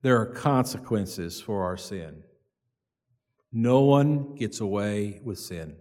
There 0.03 0.21
are 0.21 0.27
consequences 0.27 1.41
for 1.41 1.65
our 1.65 1.77
sin. 1.77 2.25
No 3.51 3.81
one 3.81 4.35
gets 4.35 4.61
away 4.61 5.21
with 5.25 5.39
sin. 5.39 5.77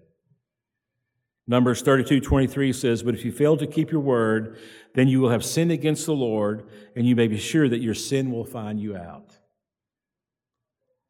Numbers 1.46 1.82
32 1.82 2.22
23 2.22 2.74
says, 2.74 3.04
But 3.04 3.16
if 3.16 3.26
you 3.26 3.32
fail 3.32 3.58
to 3.58 3.68
keep 3.68 3.92
your 3.92 4.02
word, 4.02 4.58
then 4.94 5.08
you 5.08 5.20
will 5.20 5.30
have 5.30 5.44
sinned 5.44 5.72
against 5.72 6.06
the 6.06 6.14
Lord, 6.14 6.64
and 6.96 7.06
you 7.06 7.16
may 7.16 7.28
be 7.28 7.38
sure 7.38 7.68
that 7.68 7.82
your 7.82 7.94
sin 7.94 8.32
will 8.32 8.46
find 8.46 8.80
you 8.80 8.96
out. 8.96 9.38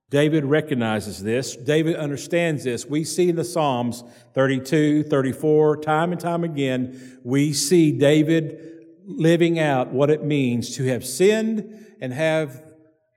David 0.09 0.45
recognizes 0.45 1.23
this. 1.23 1.55
David 1.55 1.95
understands 1.95 2.63
this. 2.63 2.85
We 2.85 3.03
see 3.03 3.29
in 3.29 3.35
the 3.35 3.43
Psalms 3.43 4.03
32, 4.33 5.03
34, 5.03 5.77
time 5.77 6.11
and 6.11 6.21
time 6.21 6.43
again, 6.43 7.19
we 7.23 7.51
see 7.51 7.91
David 7.91 8.85
living 9.05 9.59
out 9.59 9.91
what 9.91 10.09
it 10.09 10.23
means 10.23 10.75
to 10.77 10.85
have 10.85 11.05
sinned 11.05 11.95
and 11.99 12.13
have 12.13 12.63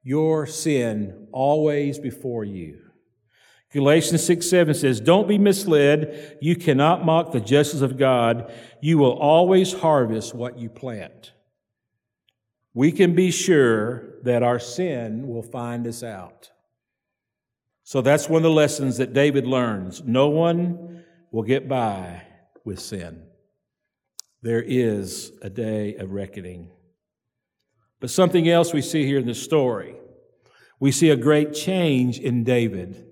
your 0.02 0.46
sin 0.46 1.28
always 1.32 1.98
before 1.98 2.44
you. 2.44 2.85
Galatians 3.76 4.24
6 4.24 4.48
7 4.48 4.72
says, 4.72 5.00
Don't 5.00 5.28
be 5.28 5.36
misled. 5.36 6.38
You 6.40 6.56
cannot 6.56 7.04
mock 7.04 7.32
the 7.32 7.40
justice 7.40 7.82
of 7.82 7.98
God. 7.98 8.50
You 8.80 8.96
will 8.96 9.12
always 9.12 9.74
harvest 9.74 10.34
what 10.34 10.58
you 10.58 10.70
plant. 10.70 11.32
We 12.72 12.90
can 12.90 13.14
be 13.14 13.30
sure 13.30 14.14
that 14.22 14.42
our 14.42 14.58
sin 14.58 15.28
will 15.28 15.42
find 15.42 15.86
us 15.86 16.02
out. 16.02 16.50
So 17.84 18.00
that's 18.00 18.30
one 18.30 18.38
of 18.38 18.44
the 18.44 18.50
lessons 18.50 18.96
that 18.96 19.12
David 19.12 19.46
learns. 19.46 20.02
No 20.02 20.28
one 20.28 21.04
will 21.30 21.42
get 21.42 21.68
by 21.68 22.22
with 22.64 22.80
sin. 22.80 23.26
There 24.40 24.62
is 24.62 25.32
a 25.42 25.50
day 25.50 25.96
of 25.96 26.12
reckoning. 26.12 26.70
But 28.00 28.08
something 28.08 28.48
else 28.48 28.72
we 28.72 28.80
see 28.80 29.04
here 29.04 29.18
in 29.18 29.26
the 29.26 29.34
story 29.34 29.96
We 30.80 30.92
see 30.92 31.10
a 31.10 31.16
great 31.16 31.52
change 31.52 32.18
in 32.18 32.42
David. 32.42 33.05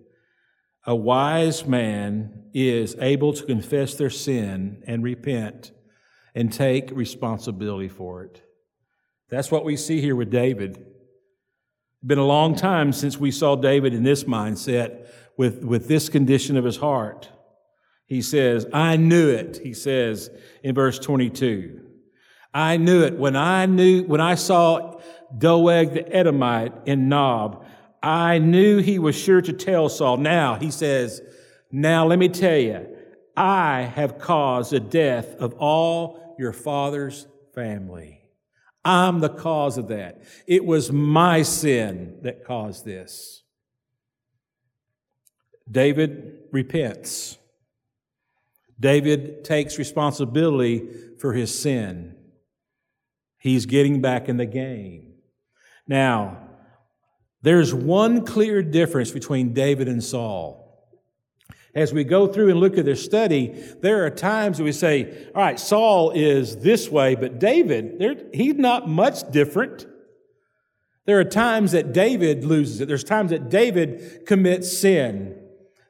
A 0.87 0.94
wise 0.94 1.64
man 1.66 2.44
is 2.53 2.94
able 3.01 3.33
to 3.33 3.44
confess 3.44 3.94
their 3.94 4.11
sin 4.11 4.83
and 4.87 5.03
repent 5.03 5.73
and 6.35 6.53
take 6.53 6.90
responsibility 6.90 7.88
for 7.88 8.25
it. 8.25 8.42
That's 9.31 9.51
what 9.51 9.64
we 9.64 9.77
see 9.77 10.01
here 10.01 10.16
with 10.16 10.31
David. 10.31 10.85
Been 12.05 12.18
a 12.18 12.27
long 12.27 12.55
time 12.55 12.92
since 12.92 13.18
we 13.18 13.31
saw 13.31 13.57
David 13.57 13.94
in 13.94 14.03
this 14.03 14.25
mindset 14.25 15.07
with, 15.37 15.64
with 15.64 15.88
this 15.88 16.09
condition 16.09 16.57
of 16.57 16.64
his 16.64 16.77
heart. 16.77 17.31
He 18.07 18.20
says, 18.20 18.66
I 18.73 18.97
knew 18.97 19.31
it, 19.31 19.61
he 19.62 19.73
says 19.73 20.31
in 20.62 20.75
verse 20.75 20.99
22. 20.99 21.81
I 22.53 22.77
knew 22.77 23.03
it. 23.03 23.18
When 23.18 23.35
I 23.35 23.66
knew, 23.66 24.05
when 24.05 24.20
I 24.20 24.35
saw 24.35 25.01
Doeg 25.37 25.94
the 25.94 26.12
Edomite 26.14 26.73
in 26.87 27.09
Nob, 27.09 27.63
I 28.05 28.37
knew 28.37 28.79
he 28.79 28.99
was 28.99 29.17
sure 29.17 29.40
to 29.40 29.53
tell 29.55 29.88
Saul. 29.88 30.19
Now, 30.19 30.57
he 30.57 30.71
says, 30.71 31.23
now 31.73 32.07
let 32.07 32.19
me 32.19 32.29
tell 32.29 32.59
you, 32.59 32.87
I 33.35 33.81
have 33.83 34.19
caused 34.19 34.73
the 34.73 34.81
death 34.81 35.35
of 35.37 35.55
all 35.55 36.37
your 36.38 36.53
father's 36.53 37.27
family. 37.55 38.21
I'm 38.85 39.21
the 39.21 39.31
cause 39.31 39.79
of 39.79 39.88
that. 39.88 40.23
It 40.47 40.67
was 40.67 40.93
my 40.93 41.40
sin 41.40 42.19
that 42.23 42.45
caused 42.45 42.85
this. 42.85 43.43
David 45.71 46.40
repents. 46.53 47.38
David 48.79 49.45
takes 49.45 49.79
responsibility 49.79 50.87
for 51.19 51.33
his 51.33 51.59
sin. 51.59 52.17
He's 53.38 53.64
getting 53.64 54.03
back 54.03 54.29
in 54.29 54.37
the 54.37 54.45
game. 54.45 55.14
Now, 55.88 56.51
there's 57.44 57.74
one 57.74 58.24
clear 58.24 58.62
difference 58.62 59.11
between 59.11 59.52
David 59.52 59.87
and 59.87 60.02
Saul. 60.02 60.62
As 61.74 61.92
we 61.92 62.02
go 62.02 62.26
through 62.26 62.48
and 62.48 62.59
look 62.59 62.78
at 62.78 62.87
their 62.87 62.96
study, 62.96 63.48
there 63.83 64.07
are 64.07 64.11
times 64.11 64.57
that 64.57 64.64
we 64.64 64.72
say, 64.72 65.28
all 65.35 65.42
right, 65.42 65.61
Saul 65.61 66.12
is 66.12 66.57
this 66.57 66.88
way, 66.88 67.14
but 67.14 67.38
David, 67.38 68.30
he's 68.33 68.54
not 68.54 68.88
much 68.88 69.30
different. 69.30 69.87
There 71.04 71.20
are 71.20 71.24
times 71.24 71.72
that 71.72 71.92
David 71.92 72.44
loses 72.44 72.80
it. 72.80 72.88
There's 72.88 73.04
times 73.04 73.30
that 73.30 73.50
David 73.50 74.24
commits 74.24 74.74
sin. 74.78 75.38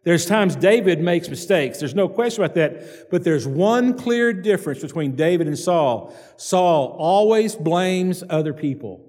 There's 0.03 0.27
times 0.27 0.57
David 0.57 1.01
makes 1.01 1.29
mistakes. 1.29 1.79
There's 1.79 1.95
no 1.95 2.09
question 2.09 2.43
about 2.43 2.57
that. 2.57 3.11
But 3.13 3.23
there's 3.23 3.47
one 3.47 3.97
clear 3.97 4.33
difference 4.33 4.83
between 4.83 5.15
David 5.15 5.47
and 5.47 5.57
Saul. 5.57 6.13
Saul 6.37 6.97
always 6.99 7.55
blames 7.55 8.25
other 8.29 8.53
people. 8.53 9.09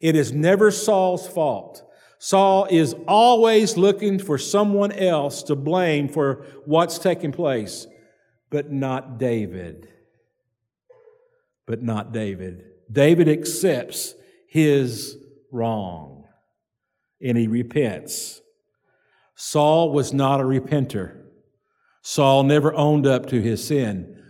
It 0.00 0.16
is 0.16 0.32
never 0.32 0.70
Saul's 0.70 1.26
fault. 1.28 1.82
Saul 2.18 2.66
is 2.70 2.94
always 3.06 3.76
looking 3.76 4.18
for 4.18 4.38
someone 4.38 4.92
else 4.92 5.42
to 5.44 5.56
blame 5.56 6.08
for 6.08 6.46
what's 6.64 6.98
taking 6.98 7.32
place, 7.32 7.86
but 8.50 8.70
not 8.72 9.18
David. 9.18 9.88
But 11.66 11.82
not 11.82 12.12
David. 12.12 12.64
David 12.90 13.28
accepts 13.28 14.14
his 14.48 15.18
wrong 15.50 16.24
and 17.20 17.36
he 17.36 17.46
repents. 17.46 18.40
Saul 19.34 19.92
was 19.92 20.12
not 20.12 20.40
a 20.40 20.44
repenter. 20.44 21.22
Saul 22.02 22.44
never 22.44 22.72
owned 22.74 23.06
up 23.06 23.26
to 23.26 23.40
his 23.40 23.66
sin. 23.66 24.22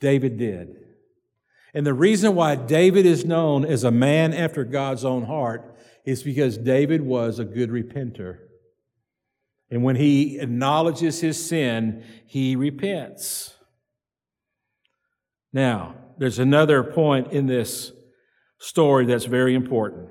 David 0.00 0.36
did. 0.36 0.83
And 1.74 1.84
the 1.84 1.94
reason 1.94 2.34
why 2.34 2.54
David 2.54 3.04
is 3.04 3.24
known 3.24 3.64
as 3.64 3.84
a 3.84 3.90
man 3.90 4.32
after 4.32 4.64
God's 4.64 5.04
own 5.04 5.24
heart 5.24 5.76
is 6.04 6.22
because 6.22 6.56
David 6.56 7.02
was 7.02 7.38
a 7.38 7.44
good 7.44 7.70
repenter. 7.70 8.38
And 9.70 9.82
when 9.82 9.96
he 9.96 10.38
acknowledges 10.38 11.20
his 11.20 11.44
sin, 11.44 12.04
he 12.26 12.54
repents. 12.54 13.54
Now, 15.52 15.96
there's 16.18 16.38
another 16.38 16.84
point 16.84 17.32
in 17.32 17.46
this 17.46 17.90
story 18.58 19.06
that's 19.06 19.24
very 19.24 19.54
important 19.54 20.10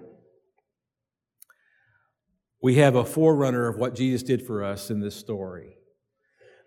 we 2.63 2.75
have 2.75 2.95
a 2.95 3.03
forerunner 3.03 3.67
of 3.67 3.75
what 3.75 3.93
Jesus 3.93 4.23
did 4.23 4.47
for 4.47 4.63
us 4.63 4.89
in 4.89 5.01
this 5.01 5.17
story. 5.17 5.75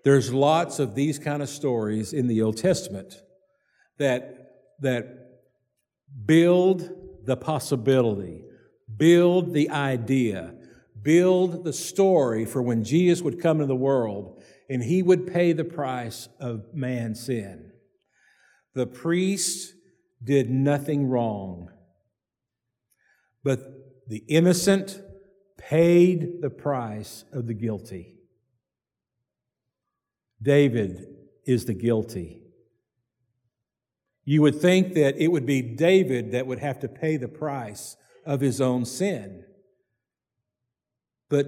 There's 0.05 0.31
lots 0.31 0.79
of 0.79 0.95
these 0.95 1.19
kind 1.19 1.43
of 1.43 1.49
stories 1.49 2.13
in 2.13 2.27
the 2.27 2.43
Old 2.43 2.59
Testament 2.59 3.23
that, 3.99 4.46
that 4.81 5.41
build 6.25 6.91
the 7.25 7.37
possibility, 7.37 8.45
build 8.97 9.53
the 9.53 9.71
idea, 9.71 10.55
build 11.03 11.65
the 11.65 11.73
story 11.73 12.45
for 12.45 12.63
when 12.63 12.85
Jesus 12.85 13.23
would 13.23 13.41
come 13.41 13.59
into 13.59 13.67
the 13.67 13.77
world 13.77 14.43
and 14.69 14.83
he 14.83 15.03
would 15.03 15.33
pay 15.33 15.53
the 15.53 15.65
price 15.65 16.29
of 16.41 16.75
man's 16.75 17.25
sin. 17.25 17.73
The 18.75 18.87
priest 18.87 19.75
did 20.23 20.51
nothing 20.51 21.09
wrong, 21.09 21.71
but 23.45 23.61
the 24.09 24.25
innocent 24.29 25.01
paid 25.57 26.43
the 26.43 26.51
price 26.51 27.25
of 27.33 27.47
the 27.47 27.55
guilty. 27.55 28.17
David 30.43 31.07
is 31.47 31.65
the 31.65 31.75
guilty. 31.75 32.46
You 34.27 34.43
would 34.43 34.61
think 34.61 34.95
that 34.95 35.17
it 35.17 35.29
would 35.29 35.47
be 35.47 35.63
David 35.63 36.33
that 36.33 36.49
would 36.49 36.59
have 36.59 36.81
to 36.81 36.89
pay 36.89 37.17
the 37.17 37.29
price 37.29 37.97
of 38.27 38.41
his 38.41 38.61
own 38.61 38.85
sin. 38.85 39.45
But 41.31 41.47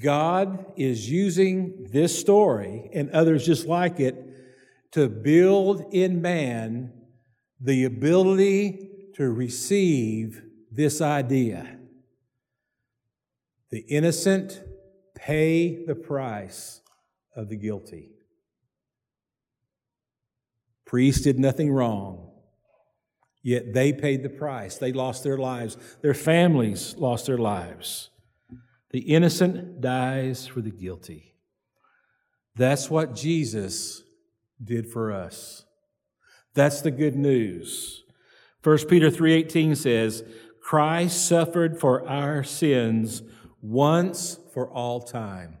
God 0.00 0.64
is 0.76 1.10
using 1.10 1.88
this 1.90 2.18
story 2.18 2.88
and 2.94 3.10
others 3.10 3.44
just 3.44 3.66
like 3.66 3.98
it 3.98 4.14
to 4.92 5.08
build 5.08 5.92
in 5.92 6.22
man 6.22 6.92
the 7.60 7.82
ability 7.84 8.90
to 9.16 9.28
receive 9.28 10.40
this 10.70 11.00
idea. 11.00 11.78
The 13.70 13.80
innocent 13.80 14.62
pay 15.16 15.84
the 15.84 15.96
price 15.96 16.80
of 17.34 17.48
the 17.48 17.56
guilty. 17.56 18.13
Priests 20.84 21.22
did 21.22 21.38
nothing 21.38 21.72
wrong, 21.72 22.30
yet 23.42 23.72
they 23.72 23.92
paid 23.92 24.22
the 24.22 24.28
price. 24.28 24.76
They 24.76 24.92
lost 24.92 25.24
their 25.24 25.38
lives, 25.38 25.76
their 26.02 26.14
families 26.14 26.94
lost 26.96 27.26
their 27.26 27.38
lives. 27.38 28.10
The 28.90 29.00
innocent 29.00 29.80
dies 29.80 30.46
for 30.46 30.60
the 30.60 30.70
guilty. 30.70 31.34
That's 32.54 32.88
what 32.88 33.16
Jesus 33.16 34.04
did 34.62 34.86
for 34.86 35.10
us. 35.10 35.64
That's 36.54 36.80
the 36.80 36.92
good 36.92 37.16
news. 37.16 38.04
1 38.62 38.88
Peter 38.88 39.10
3:18 39.10 39.76
says, 39.76 40.22
Christ 40.60 41.28
suffered 41.28 41.78
for 41.78 42.08
our 42.08 42.42
sins 42.42 43.22
once 43.60 44.38
for 44.52 44.70
all 44.70 45.00
time. 45.00 45.58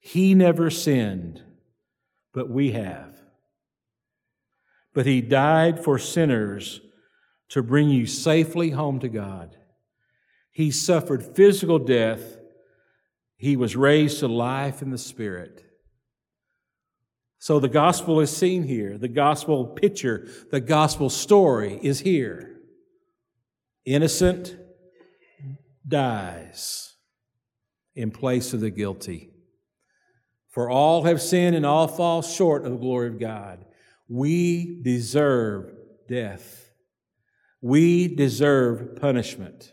He 0.00 0.34
never 0.34 0.68
sinned, 0.70 1.42
but 2.32 2.50
we 2.50 2.72
have. 2.72 3.13
But 4.94 5.06
he 5.06 5.20
died 5.20 5.82
for 5.82 5.98
sinners 5.98 6.80
to 7.50 7.62
bring 7.62 7.90
you 7.90 8.06
safely 8.06 8.70
home 8.70 9.00
to 9.00 9.08
God. 9.08 9.56
He 10.50 10.70
suffered 10.70 11.36
physical 11.36 11.78
death. 11.78 12.38
He 13.36 13.56
was 13.56 13.76
raised 13.76 14.20
to 14.20 14.28
life 14.28 14.80
in 14.80 14.90
the 14.90 14.98
Spirit. 14.98 15.64
So 17.38 17.60
the 17.60 17.68
gospel 17.68 18.20
is 18.20 18.34
seen 18.34 18.62
here. 18.62 18.96
The 18.96 19.08
gospel 19.08 19.66
picture, 19.66 20.28
the 20.50 20.60
gospel 20.60 21.10
story 21.10 21.78
is 21.82 22.00
here. 22.00 22.56
Innocent 23.84 24.56
dies 25.86 26.94
in 27.94 28.10
place 28.10 28.54
of 28.54 28.60
the 28.60 28.70
guilty. 28.70 29.30
For 30.48 30.70
all 30.70 31.02
have 31.02 31.20
sinned 31.20 31.54
and 31.54 31.66
all 31.66 31.88
fall 31.88 32.22
short 32.22 32.64
of 32.64 32.70
the 32.70 32.78
glory 32.78 33.08
of 33.08 33.18
God. 33.20 33.64
We 34.08 34.80
deserve 34.82 35.72
death. 36.08 36.70
We 37.60 38.08
deserve 38.14 38.96
punishment. 38.96 39.72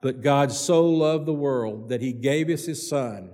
But 0.00 0.20
God 0.20 0.52
so 0.52 0.86
loved 0.86 1.26
the 1.26 1.32
world 1.32 1.88
that 1.88 2.02
he 2.02 2.12
gave 2.12 2.48
us 2.50 2.66
his 2.66 2.88
son. 2.88 3.30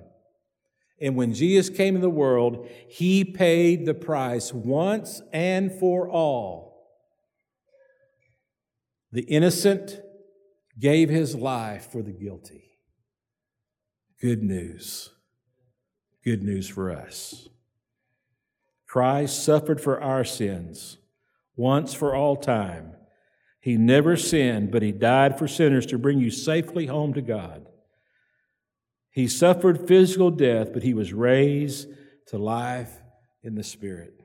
And 1.01 1.17
when 1.17 1.35
Jesus 1.35 1.69
came 1.69 1.97
in 1.97 2.01
the 2.01 2.09
world, 2.09 2.69
he 2.89 3.25
paid 3.25 3.87
the 3.87 3.95
price 3.95 4.53
once 4.53 5.21
and 5.33 5.73
for 5.73 6.09
all. 6.09 6.71
The 9.13 9.23
innocent 9.23 10.01
gave 10.79 11.11
his 11.11 11.35
life 11.35 11.91
for 11.91 12.03
the 12.03 12.13
guilty. 12.13 12.71
Good 14.21 14.43
news. 14.43 15.11
Good 16.25 16.43
news 16.43 16.69
for 16.69 16.91
us. 16.91 17.50
Christ 18.91 19.45
suffered 19.45 19.81
for 19.81 20.03
our 20.03 20.25
sins 20.25 20.99
once 21.55 21.95
for 21.95 22.13
all 22.13 22.35
time. 22.35 22.97
He 23.61 23.77
never 23.77 24.17
sinned, 24.17 24.73
but 24.73 24.83
he 24.83 24.91
died 24.91 25.39
for 25.39 25.47
sinners 25.47 25.87
to 25.87 25.99
bring 25.99 26.19
you 26.19 26.33
safely 26.33 26.87
home 26.87 27.15
to 27.15 27.23
God. 27.23 27.69
He 29.13 29.29
suffered 29.29 29.87
physical 29.87 30.33
death, 30.33 30.73
but 30.73 30.83
he 30.83 30.93
was 30.93 31.13
raised 31.13 31.87
to 32.27 32.39
life 32.39 32.91
in 33.45 33.55
the 33.55 33.63
Spirit. 33.63 34.25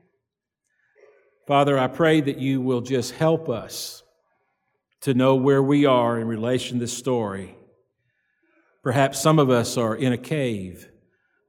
Father, 1.46 1.78
I 1.78 1.86
pray 1.86 2.20
that 2.22 2.38
you 2.38 2.60
will 2.60 2.80
just 2.80 3.12
help 3.12 3.48
us 3.48 4.02
to 5.02 5.14
know 5.14 5.36
where 5.36 5.62
we 5.62 5.86
are 5.86 6.18
in 6.18 6.26
relation 6.26 6.78
to 6.78 6.80
this 6.80 6.98
story. 6.98 7.56
Perhaps 8.82 9.20
some 9.20 9.38
of 9.38 9.48
us 9.48 9.76
are 9.76 9.94
in 9.94 10.12
a 10.12 10.18
cave. 10.18 10.90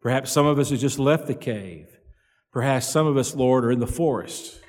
Perhaps 0.03 0.32
some 0.32 0.45
of 0.45 0.59
us 0.59 0.70
have 0.70 0.80
just 0.80 0.99
left 0.99 1.26
the 1.26 1.34
cave. 1.34 1.97
Perhaps 2.58 2.88
some 2.88 3.05
of 3.05 3.18
us, 3.18 3.36
Lord, 3.36 3.66
are 3.66 3.72
in 3.72 3.80
the 3.80 3.86
forest. 3.86 4.60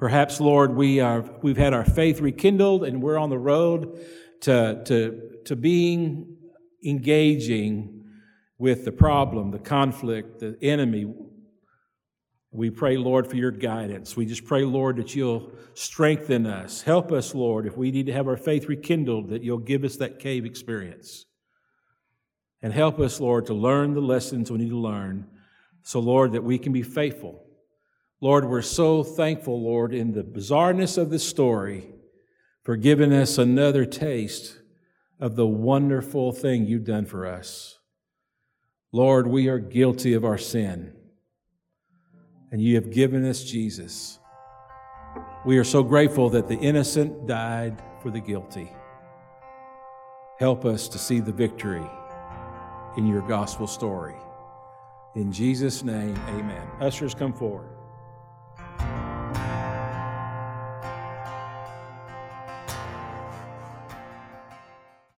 Perhaps, 0.00 0.40
Lord, 0.40 0.74
we 0.74 0.98
are, 0.98 1.24
we've 1.40 1.56
had 1.56 1.72
our 1.72 1.84
faith 1.84 2.20
rekindled 2.20 2.82
and 2.82 3.00
we're 3.00 3.18
on 3.18 3.30
the 3.30 3.38
road 3.38 4.04
to, 4.40 4.82
to, 4.86 5.38
to 5.44 5.54
being 5.54 6.38
engaging 6.84 8.02
with 8.58 8.84
the 8.84 8.90
problem, 8.90 9.52
the 9.52 9.60
conflict, 9.60 10.40
the 10.40 10.58
enemy. 10.60 11.06
We 12.50 12.70
pray, 12.70 12.96
Lord, 12.96 13.28
for 13.28 13.36
your 13.36 13.52
guidance. 13.52 14.16
We 14.16 14.26
just 14.26 14.44
pray, 14.44 14.64
Lord, 14.64 14.96
that 14.96 15.14
you'll 15.14 15.52
strengthen 15.74 16.48
us. 16.48 16.82
Help 16.82 17.12
us, 17.12 17.32
Lord, 17.32 17.64
if 17.64 17.76
we 17.76 17.92
need 17.92 18.06
to 18.06 18.12
have 18.12 18.26
our 18.26 18.36
faith 18.36 18.66
rekindled, 18.68 19.28
that 19.28 19.44
you'll 19.44 19.58
give 19.58 19.84
us 19.84 19.98
that 19.98 20.18
cave 20.18 20.44
experience. 20.44 21.26
And 22.60 22.72
help 22.72 22.98
us, 22.98 23.20
Lord, 23.20 23.46
to 23.46 23.54
learn 23.54 23.94
the 23.94 24.00
lessons 24.00 24.50
we 24.50 24.58
need 24.58 24.70
to 24.70 24.76
learn. 24.76 25.28
So, 25.82 26.00
Lord, 26.00 26.32
that 26.32 26.44
we 26.44 26.58
can 26.58 26.72
be 26.72 26.82
faithful. 26.82 27.44
Lord, 28.20 28.48
we're 28.48 28.62
so 28.62 29.02
thankful, 29.02 29.60
Lord, 29.60 29.92
in 29.92 30.12
the 30.12 30.22
bizarreness 30.22 30.96
of 30.96 31.10
this 31.10 31.28
story 31.28 31.90
for 32.62 32.76
giving 32.76 33.12
us 33.12 33.36
another 33.36 33.84
taste 33.84 34.58
of 35.18 35.34
the 35.34 35.46
wonderful 35.46 36.32
thing 36.32 36.64
you've 36.64 36.84
done 36.84 37.04
for 37.04 37.26
us. 37.26 37.78
Lord, 38.92 39.26
we 39.26 39.48
are 39.48 39.58
guilty 39.58 40.14
of 40.14 40.24
our 40.24 40.38
sin, 40.38 40.92
and 42.52 42.60
you 42.60 42.76
have 42.76 42.92
given 42.92 43.24
us 43.24 43.42
Jesus. 43.42 44.18
We 45.44 45.58
are 45.58 45.64
so 45.64 45.82
grateful 45.82 46.30
that 46.30 46.46
the 46.46 46.58
innocent 46.58 47.26
died 47.26 47.82
for 48.02 48.10
the 48.10 48.20
guilty. 48.20 48.70
Help 50.38 50.64
us 50.64 50.88
to 50.88 50.98
see 50.98 51.20
the 51.20 51.32
victory 51.32 51.86
in 52.96 53.06
your 53.06 53.22
gospel 53.22 53.66
story. 53.66 54.14
In 55.14 55.30
Jesus' 55.30 55.84
name, 55.84 56.16
amen. 56.28 56.66
Ushers, 56.80 57.14
come 57.14 57.34
forward. 57.34 57.68